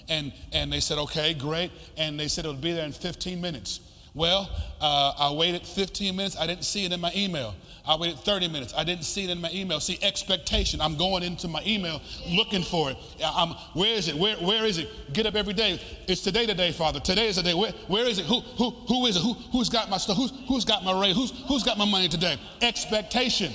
And, 0.10 0.32
and 0.52 0.72
they 0.72 0.80
said, 0.80 1.00
okay, 1.00 1.34
great. 1.34 1.72
And 1.98 2.20
they 2.20 2.28
said 2.28 2.46
it'll 2.46 2.56
be 2.56 2.72
there 2.72 2.86
in 2.86 2.92
15 2.92 3.42
minutes. 3.42 3.80
Well, 4.20 4.50
uh, 4.82 5.14
I 5.18 5.32
waited 5.32 5.66
15 5.66 6.14
minutes. 6.14 6.36
I 6.38 6.46
didn't 6.46 6.66
see 6.66 6.84
it 6.84 6.92
in 6.92 7.00
my 7.00 7.10
email. 7.16 7.56
I 7.88 7.96
waited 7.96 8.20
30 8.20 8.50
minutes. 8.50 8.74
I 8.76 8.84
didn't 8.84 9.06
see 9.06 9.24
it 9.24 9.30
in 9.30 9.40
my 9.40 9.50
email. 9.54 9.80
See, 9.80 9.98
expectation. 10.02 10.82
I'm 10.82 10.98
going 10.98 11.24
into 11.24 11.48
my 11.48 11.64
email 11.66 12.02
looking 12.28 12.62
for 12.62 12.92
it. 12.92 12.98
I'm, 13.24 13.52
where 13.76 13.94
is 13.96 14.10
it? 14.10 14.16
Where, 14.16 14.36
where 14.36 14.66
is 14.66 14.78
it? 14.78 14.90
Get 15.14 15.26
up 15.26 15.36
every 15.36 15.54
day. 15.54 15.80
It's 16.06 16.20
today, 16.20 16.46
today, 16.46 16.74
Father. 16.74 17.00
Today 17.00 17.30
is 17.30 17.38
the 17.38 17.44
day. 17.44 17.54
Where, 17.54 17.72
where 17.88 18.06
is 18.06 18.20
it? 18.20 18.26
Who, 18.26 18.42
who, 18.42 18.72
who 18.72 19.06
is 19.06 19.16
it? 19.16 19.22
Who, 19.22 19.36
who's 19.54 19.70
got 19.70 19.90
my 19.90 19.96
stuff? 19.96 20.18
Who's, 20.18 20.34
who's 20.50 20.66
got 20.66 20.84
my 20.84 21.02
raise? 21.02 21.16
Who's, 21.16 21.32
who's 21.48 21.64
got 21.64 21.78
my 21.78 21.86
money 21.86 22.10
today? 22.10 22.38
Expectation. 22.62 23.54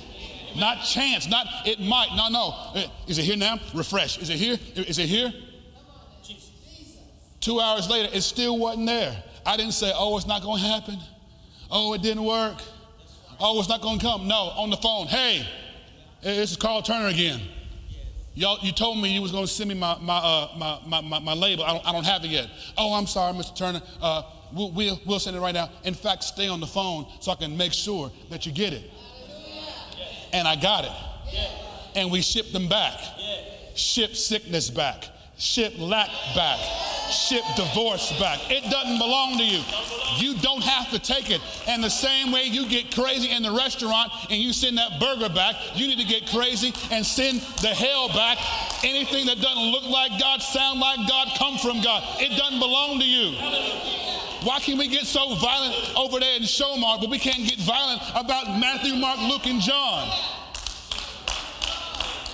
Not 0.56 0.82
chance. 0.82 1.28
Not 1.28 1.46
it 1.66 1.78
might. 1.78 2.08
No, 2.16 2.30
no. 2.30 2.82
Is 3.06 3.18
it 3.18 3.24
here 3.24 3.36
now? 3.36 3.58
Refresh. 3.74 4.16
Is 4.16 4.30
it 4.30 4.38
here? 4.38 4.56
Is 4.76 4.98
it 4.98 5.10
here? 5.10 5.30
Two 7.40 7.60
hours 7.60 7.90
later, 7.90 8.08
it 8.14 8.22
still 8.22 8.58
wasn't 8.58 8.86
there. 8.86 9.22
I 9.46 9.56
didn't 9.56 9.74
say, 9.74 9.92
oh, 9.94 10.16
it's 10.16 10.26
not 10.26 10.42
going 10.42 10.60
to 10.60 10.68
happen. 10.68 10.98
Oh, 11.70 11.92
it 11.94 12.02
didn't 12.02 12.24
work. 12.24 12.56
Oh, 13.38 13.58
it's 13.58 13.68
not 13.68 13.82
going 13.82 13.98
to 13.98 14.04
come. 14.04 14.26
No, 14.26 14.52
on 14.56 14.70
the 14.70 14.76
phone. 14.76 15.06
Hey, 15.06 15.46
this 16.22 16.52
is 16.52 16.56
Carl 16.56 16.82
Turner 16.82 17.08
again. 17.08 17.40
Y'all, 18.34 18.58
you 18.62 18.72
told 18.72 19.00
me 19.00 19.12
you 19.12 19.22
was 19.22 19.30
going 19.30 19.44
to 19.44 19.50
send 19.50 19.68
me 19.68 19.74
my, 19.76 19.96
my, 20.00 20.16
uh, 20.16 20.48
my, 20.56 20.78
my, 20.86 21.00
my, 21.00 21.18
my, 21.20 21.34
label. 21.34 21.62
I 21.62 21.72
don't, 21.72 21.86
I 21.86 21.92
don't 21.92 22.04
have 22.04 22.24
it 22.24 22.28
yet. 22.28 22.48
Oh, 22.76 22.94
I'm 22.94 23.06
sorry, 23.06 23.32
Mr. 23.34 23.56
Turner. 23.56 23.82
Uh, 24.00 24.22
we'll, 24.52 24.72
we'll, 24.72 25.00
we'll 25.06 25.20
send 25.20 25.36
it 25.36 25.40
right 25.40 25.54
now. 25.54 25.70
In 25.84 25.94
fact, 25.94 26.24
stay 26.24 26.48
on 26.48 26.58
the 26.58 26.66
phone 26.66 27.06
so 27.20 27.30
I 27.30 27.36
can 27.36 27.56
make 27.56 27.72
sure 27.72 28.10
that 28.30 28.44
you 28.44 28.52
get 28.52 28.72
it. 28.72 28.90
And 30.32 30.48
I 30.48 30.56
got 30.56 30.84
it. 30.84 30.92
And 31.94 32.10
we 32.10 32.22
shipped 32.22 32.52
them 32.52 32.68
back. 32.68 32.98
Ship 33.76 34.16
sickness 34.16 34.68
back. 34.68 35.04
Ship 35.36 35.72
lack 35.78 36.08
back 36.34 36.83
ship 37.10 37.44
divorce 37.56 38.12
back. 38.18 38.40
It 38.50 38.64
doesn't 38.70 38.98
belong 38.98 39.38
to 39.38 39.44
you. 39.44 39.62
You 40.16 40.34
don't 40.40 40.62
have 40.62 40.90
to 40.90 40.98
take 40.98 41.30
it. 41.30 41.40
And 41.66 41.82
the 41.82 41.90
same 41.90 42.32
way 42.32 42.44
you 42.44 42.68
get 42.68 42.94
crazy 42.94 43.30
in 43.30 43.42
the 43.42 43.50
restaurant 43.50 44.12
and 44.30 44.40
you 44.40 44.52
send 44.52 44.78
that 44.78 45.00
burger 45.00 45.28
back, 45.28 45.56
you 45.74 45.86
need 45.86 45.98
to 45.98 46.06
get 46.06 46.26
crazy 46.28 46.72
and 46.90 47.04
send 47.04 47.40
the 47.62 47.68
hell 47.68 48.08
back. 48.08 48.38
Anything 48.84 49.26
that 49.26 49.40
doesn't 49.40 49.70
look 49.72 49.84
like 49.84 50.18
God, 50.20 50.42
sound 50.42 50.80
like 50.80 50.98
God, 51.08 51.28
come 51.38 51.58
from 51.58 51.82
God. 51.82 52.02
It 52.20 52.36
doesn't 52.36 52.58
belong 52.58 53.00
to 53.00 53.06
you. 53.06 53.32
Why 54.44 54.60
can 54.60 54.76
we 54.76 54.88
get 54.88 55.06
so 55.06 55.34
violent 55.36 55.74
over 55.96 56.20
there 56.20 56.36
in 56.36 56.42
Showmars, 56.42 57.00
but 57.00 57.08
we 57.08 57.18
can't 57.18 57.48
get 57.48 57.58
violent 57.60 58.02
about 58.14 58.60
Matthew, 58.60 58.94
Mark, 58.94 59.18
Luke, 59.20 59.46
and 59.46 59.60
John? 59.60 60.08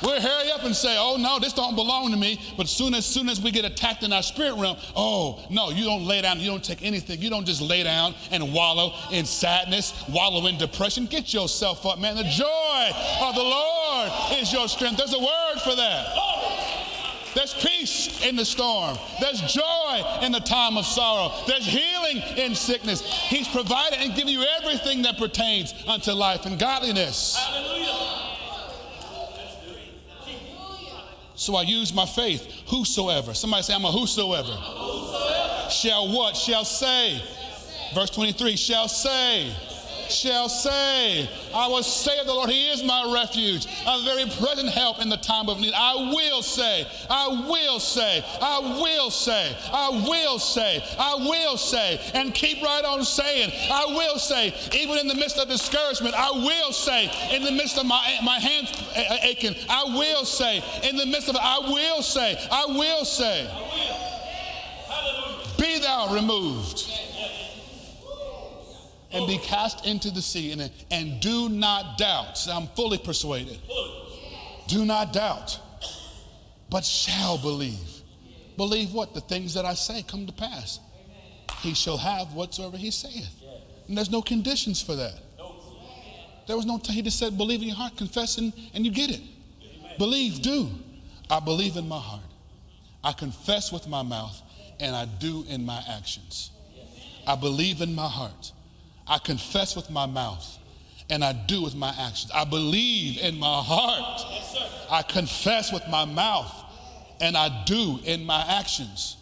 We'll 0.03 0.21
hurry 0.21 0.51
up 0.51 0.65
and 0.65 0.75
say, 0.75 0.97
oh 0.99 1.17
no, 1.19 1.39
this 1.39 1.53
don't 1.53 1.77
belong 1.77 2.11
to 2.11 2.17
me. 2.17 2.41
But 2.57 2.69
soon 2.69 2.95
as 2.95 3.05
soon 3.05 3.29
as 3.29 3.41
we 3.41 3.51
get 3.51 3.65
attacked 3.65 4.03
in 4.03 4.13
our 4.13 4.23
spirit 4.23 4.55
realm, 4.55 4.77
oh 4.97 5.45
no, 5.51 5.71
you 5.71 5.85
don't 5.85 6.05
lay 6.05 6.23
down, 6.23 6.41
you 6.41 6.51
don't 6.51 6.65
take 6.65 6.83
anything. 6.83 7.21
You 7.21 7.31
don't 7.31 7.47
just 7.47 7.61
lay 7.61 7.83
down 7.83 8.15
and 8.31 8.53
wallow 8.53 8.95
in 9.13 9.27
sadness, 9.27 10.05
wallow 10.09 10.47
in 10.47 10.59
depression. 10.59 11.07
Get 11.07 11.35
yourself 11.35 11.85
up, 11.85 11.99
man. 11.99 12.17
The 12.17 12.25
joy 12.25 12.91
of 13.23 13.35
the 13.35 13.43
Lord 13.43 14.11
is 14.33 14.53
your 14.53 14.69
strength. 14.69 14.97
There's 14.97 15.15
a 15.15 15.19
word 15.19 15.61
for 15.63 15.77
that. 15.77 16.31
There's 17.35 17.55
peace 17.55 18.25
in 18.27 18.35
the 18.35 18.45
storm. 18.45 18.99
There's 19.21 19.41
joy 19.41 20.03
in 20.23 20.33
the 20.33 20.41
time 20.41 20.77
of 20.77 20.85
sorrow. 20.85 21.33
There's 21.47 21.65
healing 21.65 22.23
in 22.37 22.55
sickness. 22.57 23.03
He's 23.03 23.47
provided 23.47 24.01
and 24.01 24.15
given 24.15 24.33
you 24.33 24.45
everything 24.59 25.03
that 25.03 25.17
pertains 25.17 25.75
unto 25.87 26.11
life 26.13 26.45
and 26.47 26.59
godliness. 26.59 27.37
Hallelujah. 27.37 28.20
So 31.41 31.57
I 31.57 31.63
use 31.63 31.95
my 31.95 32.05
faith. 32.05 32.47
Whosoever. 32.67 33.33
Somebody 33.33 33.63
say, 33.63 33.75
I'm 33.75 33.87
a 33.87 33.91
whosoever. 33.91 34.53
whosoever. 34.53 35.71
Shall 35.71 36.13
what? 36.15 36.37
Shall 36.37 36.67
say. 36.67 37.19
Verse 37.95 38.11
23 38.11 38.57
shall 38.57 38.89
say 38.89 39.51
shall 40.11 40.49
say, 40.49 41.29
I 41.55 41.67
will 41.69 41.83
say 41.83 42.19
of 42.19 42.27
the 42.27 42.35
Lord, 42.35 42.51
He 42.51 42.71
is 42.71 42.83
my 42.83 43.13
refuge, 43.13 43.67
a 43.87 44.03
very 44.05 44.25
present 44.25 44.69
help 44.69 45.01
in 45.01 45.09
the 45.09 45.17
time 45.17 45.49
of 45.49 45.61
need. 45.61 45.73
I 45.75 45.95
will 46.13 46.43
say, 46.43 46.87
I 47.09 47.29
will 47.29 47.81
say, 47.81 48.25
I 48.41 48.59
will 48.59 49.11
say, 49.11 49.57
I 49.73 49.91
will 49.91 50.39
say, 50.39 50.83
I 50.99 51.15
will 51.15 51.57
say, 51.57 52.01
and 52.15 52.35
keep 52.35 52.63
right 52.63 52.85
on 52.85 53.05
saying, 53.05 53.51
I 53.71 53.87
will 53.87 54.19
say, 54.19 54.55
even 54.73 54.99
in 54.99 55.09
the 55.09 55.15
midst 55.15 55.39
of 55.39 55.49
discouragement, 55.49 56.15
I 56.15 56.31
will 56.31 56.73
say, 56.73 57.11
in 57.35 57.43
the 57.43 57.53
midst 57.53 57.79
of 57.79 57.87
my, 57.87 58.19
my 58.23 58.39
hands 58.39 58.71
aching, 59.23 59.55
I 59.69 59.85
will 59.85 60.25
say, 60.25 60.63
in 60.89 60.97
the 60.97 61.07
midst 61.07 61.29
of 61.29 61.37
it, 61.37 61.41
I 61.43 61.59
will 61.61 62.03
say, 62.03 62.37
I 62.51 62.67
will 62.67 63.05
say, 63.05 63.49
be 65.59 65.79
thou 65.79 66.15
removed 66.15 67.00
and 69.13 69.27
be 69.27 69.39
cast 69.39 69.87
into 69.87 70.11
the 70.11 70.23
sea. 70.23 70.53
And, 70.53 70.71
and 70.91 71.21
do 71.21 71.49
not 71.49 71.99
doubt. 71.99 72.47
I'm 72.51 72.67
fully 72.69 72.99
persuaded. 72.99 73.59
Do 74.69 74.85
not 74.85 75.13
doubt, 75.13 75.59
but 76.71 76.85
shall 76.85 77.39
believe. 77.39 78.03
Believe 78.57 78.93
what? 78.93 79.15
The 79.15 79.21
things 79.21 79.55
that 79.55 79.65
I 79.65 79.75
say 79.75 80.03
come 80.03 80.27
to 80.27 80.33
pass. 80.33 80.81
He 81.61 81.75
shall 81.75 81.97
have 81.97 82.35
whatsoever 82.35 82.77
he 82.77 82.91
saith. 82.91 83.35
And 83.89 83.97
there's 83.97 84.11
no 84.11 84.23
conditions 84.23 84.81
for 84.81 84.95
that. 84.97 85.15
There 86.47 86.57
was 86.57 86.67
no, 86.67 86.79
t- 86.79 86.93
he 86.93 87.03
just 87.03 87.19
said, 87.19 87.37
believe 87.37 87.63
in 87.63 87.69
your 87.69 87.77
heart, 87.77 87.97
confess, 87.97 88.39
and, 88.39 88.53
and 88.75 88.85
you 88.85 88.93
get 88.93 89.11
it. 89.11 89.21
Believe, 89.99 90.43
do. 90.43 90.71
I 91.29 91.41
believe 91.41 91.77
in 91.77 91.87
my 91.89 91.99
heart. 91.99 92.23
I 93.03 93.13
confess 93.13 93.73
with 93.73 93.87
my 93.89 94.03
mouth, 94.03 94.41
and 94.79 94.95
I 94.95 95.05
do 95.05 95.45
in 95.49 95.65
my 95.65 95.83
actions. 95.89 96.51
I 97.27 97.37
believe 97.37 97.81
in 97.81 97.95
my 97.95 98.09
heart. 98.09 98.53
I 99.11 99.19
confess 99.19 99.77
with 99.77 99.91
my 99.91 100.07
mouth 100.07 100.59
and 101.11 101.23
I 101.23 101.33
do 101.33 101.63
with 101.63 101.75
my 101.75 101.91
actions. 101.99 102.31
I 102.33 102.45
believe 102.45 103.19
in 103.19 103.39
my 103.39 103.63
heart. 103.63 104.21
Yes, 104.31 104.57
I 104.89 105.03
confess 105.03 105.73
with 105.73 105.87
my 105.89 106.07
mouth 106.07 106.55
and 107.21 107.37
I 107.37 107.65
do 107.67 107.99
in 108.05 108.25
my 108.25 108.43
actions. 108.49 109.17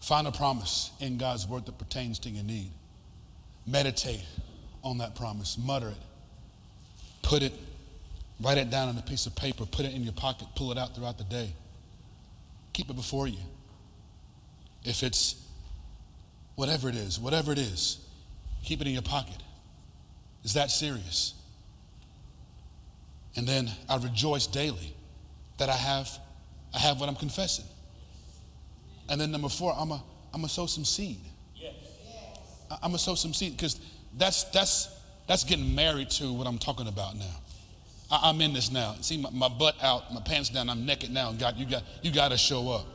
Find 0.00 0.26
a 0.26 0.32
promise 0.32 0.90
in 1.00 1.16
God's 1.16 1.48
word 1.48 1.64
that 1.66 1.78
pertains 1.78 2.18
to 2.20 2.28
your 2.28 2.44
need. 2.44 2.70
Meditate 3.66 4.24
on 4.84 4.98
that 4.98 5.16
promise. 5.16 5.56
Mutter 5.56 5.88
it. 5.88 5.96
Put 7.22 7.42
it 7.42 7.52
Write 8.42 8.58
it 8.58 8.70
down 8.70 8.88
on 8.88 8.98
a 8.98 9.02
piece 9.02 9.26
of 9.26 9.36
paper, 9.36 9.64
put 9.64 9.86
it 9.86 9.94
in 9.94 10.02
your 10.02 10.12
pocket, 10.14 10.48
pull 10.56 10.72
it 10.72 10.78
out 10.78 10.96
throughout 10.96 11.16
the 11.16 11.24
day. 11.24 11.52
Keep 12.72 12.90
it 12.90 12.96
before 12.96 13.28
you. 13.28 13.38
If 14.84 15.02
it's 15.02 15.36
whatever 16.56 16.88
it 16.88 16.96
is, 16.96 17.18
whatever 17.18 17.52
it 17.52 17.58
is, 17.58 17.98
keep 18.64 18.80
it 18.80 18.86
in 18.86 18.92
your 18.92 19.02
pocket. 19.02 19.42
Is 20.44 20.54
that 20.54 20.70
serious? 20.70 21.34
And 23.36 23.46
then 23.46 23.70
I 23.88 23.96
rejoice 23.96 24.46
daily 24.46 24.94
that 25.58 25.68
I 25.68 25.76
have, 25.76 26.10
I 26.74 26.78
have 26.78 27.00
what 27.00 27.08
I'm 27.08 27.14
confessing. 27.14 27.64
And 29.08 29.20
then 29.20 29.30
number 29.30 29.48
four, 29.48 29.74
I'm 29.76 29.90
a, 29.90 30.02
I'm 30.34 30.40
gonna 30.40 30.48
sow 30.48 30.66
some 30.66 30.84
seed. 30.84 31.20
Yes. 31.54 31.74
I'm 32.70 32.90
gonna 32.90 32.98
sow 32.98 33.14
some 33.14 33.32
seed 33.32 33.56
because 33.56 33.80
that's 34.16 34.44
that's 34.44 34.88
that's 35.26 35.44
getting 35.44 35.74
married 35.74 36.10
to 36.10 36.32
what 36.32 36.46
I'm 36.46 36.58
talking 36.58 36.88
about 36.88 37.16
now. 37.16 37.40
I, 38.10 38.28
am 38.28 38.40
in 38.40 38.52
this 38.52 38.70
now. 38.70 38.94
See 39.00 39.16
my, 39.16 39.30
my, 39.30 39.48
butt 39.48 39.76
out, 39.82 40.12
my 40.12 40.20
pants 40.20 40.50
down. 40.50 40.68
I'm 40.68 40.84
naked 40.84 41.10
now. 41.10 41.32
God, 41.32 41.56
you 41.56 41.64
got 41.64 41.82
you 42.02 42.12
got 42.12 42.30
to 42.30 42.36
show 42.36 42.70
up. 42.70 42.86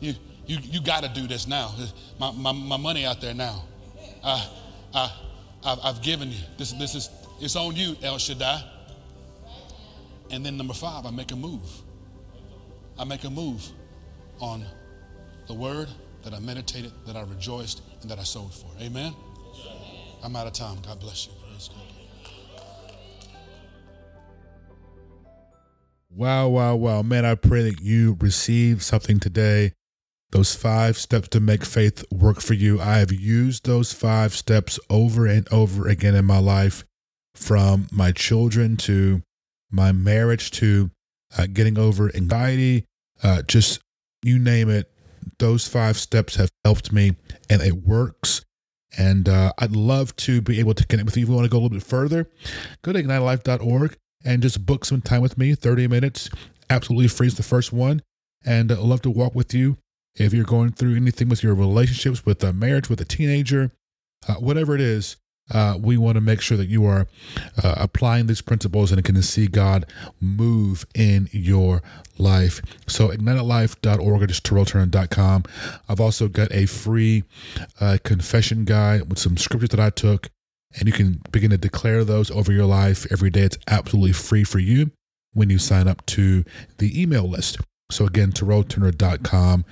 You 0.00 0.14
you 0.46 0.58
you 0.62 0.80
got 0.82 1.02
to 1.02 1.08
do 1.08 1.26
this 1.26 1.46
now. 1.46 1.74
My, 2.18 2.32
my, 2.32 2.52
my 2.52 2.76
money 2.76 3.04
out 3.06 3.20
there 3.20 3.34
now. 3.34 3.64
I, 4.24 4.48
I 4.94 5.12
I've, 5.64 5.78
I've 5.82 6.02
given 6.02 6.30
you 6.30 6.38
this. 6.58 6.72
This 6.72 6.94
is 6.94 7.10
it's 7.40 7.56
on 7.56 7.76
you, 7.76 7.96
El 8.02 8.18
Shaddai. 8.18 8.62
And 10.30 10.44
then 10.44 10.56
number 10.56 10.74
five, 10.74 11.04
I 11.06 11.10
make 11.10 11.30
a 11.32 11.36
move. 11.36 11.82
I 12.98 13.04
make 13.04 13.24
a 13.24 13.30
move 13.30 13.66
on 14.40 14.64
the 15.46 15.54
word 15.54 15.88
that 16.22 16.32
I 16.32 16.38
meditated, 16.38 16.92
that 17.06 17.16
I 17.16 17.22
rejoiced, 17.22 17.82
and 18.00 18.10
that 18.10 18.18
I 18.18 18.22
sold 18.22 18.54
for. 18.54 18.68
Amen? 18.80 19.14
I'm 20.22 20.36
out 20.36 20.46
of 20.46 20.52
time. 20.52 20.78
God 20.86 21.00
bless 21.00 21.26
you. 21.26 21.32
Praise 21.48 21.68
God. 21.68 21.78
Wow, 26.14 26.48
wow, 26.48 26.76
wow. 26.76 27.02
Man, 27.02 27.24
I 27.24 27.34
pray 27.34 27.62
that 27.70 27.80
you 27.80 28.16
receive 28.20 28.82
something 28.82 29.18
today. 29.18 29.72
Those 30.32 30.54
five 30.54 30.96
steps 30.96 31.28
to 31.28 31.40
make 31.40 31.62
faith 31.62 32.04
work 32.10 32.40
for 32.40 32.54
you. 32.54 32.80
I 32.80 32.98
have 32.98 33.12
used 33.12 33.66
those 33.66 33.92
five 33.92 34.34
steps 34.34 34.80
over 34.88 35.26
and 35.26 35.46
over 35.52 35.86
again 35.86 36.14
in 36.14 36.24
my 36.24 36.38
life 36.38 36.84
from 37.34 37.86
my 37.92 38.12
children 38.12 38.78
to 38.78 39.22
my 39.70 39.92
marriage 39.92 40.50
to 40.52 40.90
uh, 41.36 41.46
getting 41.52 41.78
over 41.78 42.14
anxiety, 42.16 42.86
uh, 43.22 43.42
just 43.42 43.80
you 44.22 44.38
name 44.38 44.70
it. 44.70 44.90
Those 45.38 45.68
five 45.68 45.98
steps 45.98 46.36
have 46.36 46.50
helped 46.64 46.92
me 46.92 47.16
and 47.50 47.60
it 47.60 47.84
works. 47.84 48.42
And 48.96 49.28
uh, 49.28 49.52
I'd 49.58 49.76
love 49.76 50.16
to 50.16 50.40
be 50.40 50.60
able 50.60 50.74
to 50.74 50.86
connect 50.86 51.06
with 51.06 51.16
you. 51.16 51.24
If 51.24 51.28
you 51.28 51.34
want 51.34 51.44
to 51.44 51.50
go 51.50 51.58
a 51.58 51.60
little 51.60 51.76
bit 51.76 51.82
further, 51.82 52.28
go 52.82 52.92
to 52.92 53.02
ignitelife.org 53.02 53.96
and 54.24 54.42
just 54.42 54.64
book 54.64 54.86
some 54.86 55.02
time 55.02 55.20
with 55.20 55.36
me 55.36 55.54
30 55.54 55.88
minutes, 55.88 56.30
absolutely 56.70 57.08
free 57.08 57.26
is 57.26 57.36
the 57.36 57.42
first 57.42 57.72
one. 57.72 58.00
And 58.44 58.72
I'd 58.72 58.78
love 58.78 59.02
to 59.02 59.10
walk 59.10 59.34
with 59.34 59.52
you 59.52 59.76
if 60.16 60.32
you're 60.32 60.44
going 60.44 60.72
through 60.72 60.96
anything 60.96 61.28
with 61.28 61.42
your 61.42 61.54
relationships, 61.54 62.24
with 62.26 62.42
a 62.44 62.52
marriage, 62.52 62.88
with 62.88 63.00
a 63.00 63.04
teenager, 63.04 63.72
uh, 64.28 64.34
whatever 64.34 64.74
it 64.74 64.80
is 64.80 65.16
uh, 65.50 65.76
we 65.80 65.96
want 65.96 66.14
to 66.14 66.20
make 66.20 66.40
sure 66.40 66.56
that 66.56 66.68
you 66.68 66.84
are 66.84 67.06
uh, 67.62 67.74
applying 67.76 68.26
these 68.26 68.40
principles 68.40 68.92
and 68.92 69.04
can 69.04 69.20
see 69.22 69.46
God 69.46 69.84
move 70.20 70.86
in 70.94 71.28
your 71.32 71.82
life. 72.18 72.62
So 72.86 73.08
ignitelife.org 73.08 74.22
or 74.22 74.26
just 74.26 74.44
terrellturner.com. 74.44 75.44
I've 75.88 76.00
also 76.00 76.28
got 76.28 76.52
a 76.52 76.66
free 76.66 77.24
uh, 77.80 77.98
confession 78.04 78.64
guide 78.64 79.08
with 79.08 79.18
some 79.18 79.36
scriptures 79.36 79.70
that 79.70 79.80
I 79.80 79.90
took, 79.90 80.28
and 80.78 80.86
you 80.86 80.92
can 80.92 81.20
begin 81.30 81.50
to 81.50 81.58
declare 81.58 82.04
those 82.04 82.30
over 82.30 82.52
your 82.52 82.66
life 82.66 83.06
every 83.10 83.30
day. 83.30 83.42
It's 83.42 83.58
absolutely 83.68 84.12
free 84.12 84.44
for 84.44 84.58
you 84.58 84.90
when 85.34 85.50
you 85.50 85.58
sign 85.58 85.88
up 85.88 86.06
to 86.06 86.44
the 86.78 87.00
email 87.00 87.28
list. 87.28 87.58
So 87.90 88.06
again, 88.06 88.32
terrellturner.com. 88.32 89.64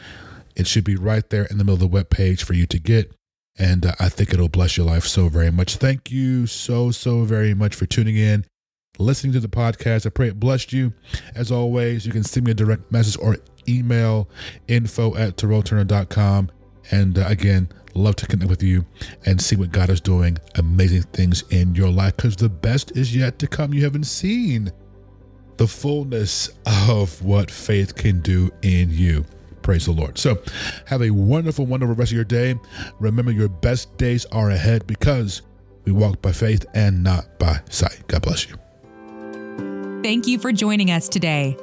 It 0.60 0.66
should 0.66 0.84
be 0.84 0.96
right 0.96 1.28
there 1.30 1.44
in 1.44 1.58
the 1.58 1.64
middle 1.64 1.74
of 1.74 1.80
the 1.80 1.86
web 1.88 2.10
page 2.10 2.44
for 2.44 2.54
you 2.54 2.66
to 2.66 2.78
get 2.78 3.12
and 3.60 3.84
uh, 3.84 3.92
I 4.00 4.08
think 4.08 4.32
it'll 4.32 4.48
bless 4.48 4.76
your 4.78 4.86
life 4.86 5.04
so 5.04 5.28
very 5.28 5.50
much. 5.50 5.76
Thank 5.76 6.10
you 6.10 6.46
so, 6.46 6.90
so 6.90 7.24
very 7.24 7.52
much 7.52 7.74
for 7.74 7.84
tuning 7.84 8.16
in, 8.16 8.46
listening 8.98 9.34
to 9.34 9.40
the 9.40 9.48
podcast. 9.48 10.06
I 10.06 10.08
pray 10.08 10.28
it 10.28 10.40
blessed 10.40 10.72
you. 10.72 10.94
As 11.34 11.52
always, 11.52 12.06
you 12.06 12.12
can 12.12 12.24
send 12.24 12.46
me 12.46 12.52
a 12.52 12.54
direct 12.54 12.90
message 12.90 13.18
or 13.20 13.36
email 13.68 14.30
info 14.66 15.14
at 15.14 15.36
terrellturner.com. 15.36 16.50
And 16.90 17.18
uh, 17.18 17.26
again, 17.26 17.68
love 17.94 18.16
to 18.16 18.26
connect 18.26 18.48
with 18.48 18.62
you 18.62 18.86
and 19.26 19.40
see 19.40 19.56
what 19.56 19.72
God 19.72 19.90
is 19.90 20.00
doing 20.00 20.38
amazing 20.54 21.02
things 21.02 21.44
in 21.50 21.74
your 21.74 21.90
life 21.90 22.16
because 22.16 22.36
the 22.36 22.48
best 22.48 22.96
is 22.96 23.14
yet 23.14 23.38
to 23.40 23.46
come. 23.46 23.74
You 23.74 23.84
haven't 23.84 24.04
seen 24.04 24.72
the 25.58 25.66
fullness 25.66 26.48
of 26.88 27.22
what 27.22 27.50
faith 27.50 27.94
can 27.94 28.20
do 28.22 28.50
in 28.62 28.88
you. 28.90 29.26
Praise 29.62 29.86
the 29.86 29.92
Lord. 29.92 30.18
So, 30.18 30.42
have 30.86 31.02
a 31.02 31.10
wonderful, 31.10 31.66
wonderful 31.66 31.94
rest 31.94 32.12
of 32.12 32.16
your 32.16 32.24
day. 32.24 32.58
Remember, 32.98 33.30
your 33.30 33.48
best 33.48 33.96
days 33.96 34.26
are 34.26 34.50
ahead 34.50 34.86
because 34.86 35.42
we 35.84 35.92
walk 35.92 36.22
by 36.22 36.32
faith 36.32 36.64
and 36.74 37.02
not 37.02 37.38
by 37.38 37.60
sight. 37.68 38.06
God 38.08 38.22
bless 38.22 38.48
you. 38.48 38.56
Thank 40.02 40.26
you 40.26 40.38
for 40.38 40.52
joining 40.52 40.90
us 40.90 41.08
today. 41.08 41.56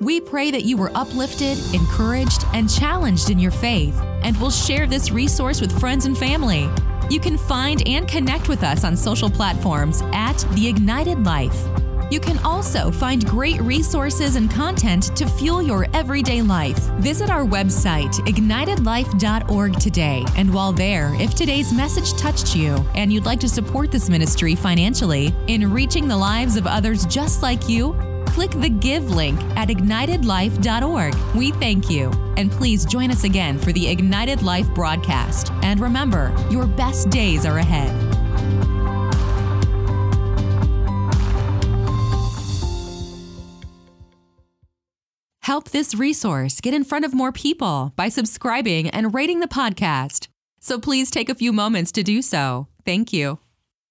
We 0.00 0.20
pray 0.20 0.50
that 0.50 0.64
you 0.64 0.76
were 0.76 0.90
uplifted, 0.96 1.56
encouraged, 1.72 2.44
and 2.52 2.68
challenged 2.68 3.30
in 3.30 3.38
your 3.38 3.52
faith, 3.52 3.98
and 4.22 4.36
will 4.40 4.50
share 4.50 4.86
this 4.86 5.10
resource 5.10 5.60
with 5.60 5.78
friends 5.78 6.04
and 6.04 6.18
family. 6.18 6.68
You 7.08 7.20
can 7.20 7.38
find 7.38 7.86
and 7.86 8.08
connect 8.08 8.48
with 8.48 8.64
us 8.64 8.82
on 8.82 8.96
social 8.96 9.30
platforms 9.30 10.02
at 10.12 10.38
The 10.54 10.66
Ignited 10.66 11.24
Life. 11.24 11.56
You 12.14 12.20
can 12.20 12.38
also 12.44 12.92
find 12.92 13.26
great 13.26 13.60
resources 13.60 14.36
and 14.36 14.48
content 14.48 15.16
to 15.16 15.26
fuel 15.26 15.60
your 15.60 15.88
everyday 15.92 16.42
life. 16.42 16.78
Visit 17.00 17.28
our 17.28 17.44
website, 17.44 18.12
ignitedlife.org 18.28 19.80
today. 19.80 20.24
And 20.36 20.54
while 20.54 20.70
there, 20.70 21.12
if 21.20 21.34
today's 21.34 21.72
message 21.72 22.12
touched 22.12 22.54
you 22.54 22.76
and 22.94 23.12
you'd 23.12 23.24
like 23.24 23.40
to 23.40 23.48
support 23.48 23.90
this 23.90 24.08
ministry 24.08 24.54
financially 24.54 25.34
in 25.48 25.72
reaching 25.72 26.06
the 26.06 26.16
lives 26.16 26.56
of 26.56 26.68
others 26.68 27.04
just 27.04 27.42
like 27.42 27.68
you, 27.68 27.96
click 28.26 28.52
the 28.52 28.70
Give 28.70 29.10
link 29.10 29.40
at 29.56 29.66
ignitedlife.org. 29.66 31.16
We 31.34 31.50
thank 31.50 31.90
you. 31.90 32.12
And 32.36 32.48
please 32.48 32.84
join 32.84 33.10
us 33.10 33.24
again 33.24 33.58
for 33.58 33.72
the 33.72 33.88
Ignited 33.88 34.40
Life 34.40 34.68
broadcast. 34.72 35.50
And 35.64 35.80
remember, 35.80 36.32
your 36.48 36.68
best 36.68 37.10
days 37.10 37.44
are 37.44 37.58
ahead. 37.58 38.13
Help 45.44 45.72
this 45.72 45.94
resource 45.94 46.58
get 46.62 46.72
in 46.72 46.84
front 46.84 47.04
of 47.04 47.12
more 47.12 47.30
people 47.30 47.92
by 47.96 48.08
subscribing 48.08 48.88
and 48.88 49.12
rating 49.12 49.40
the 49.40 49.46
podcast. 49.46 50.28
So 50.60 50.78
please 50.78 51.10
take 51.10 51.28
a 51.28 51.34
few 51.34 51.52
moments 51.52 51.92
to 51.92 52.02
do 52.02 52.22
so. 52.22 52.68
Thank 52.86 53.12
you. 53.12 53.43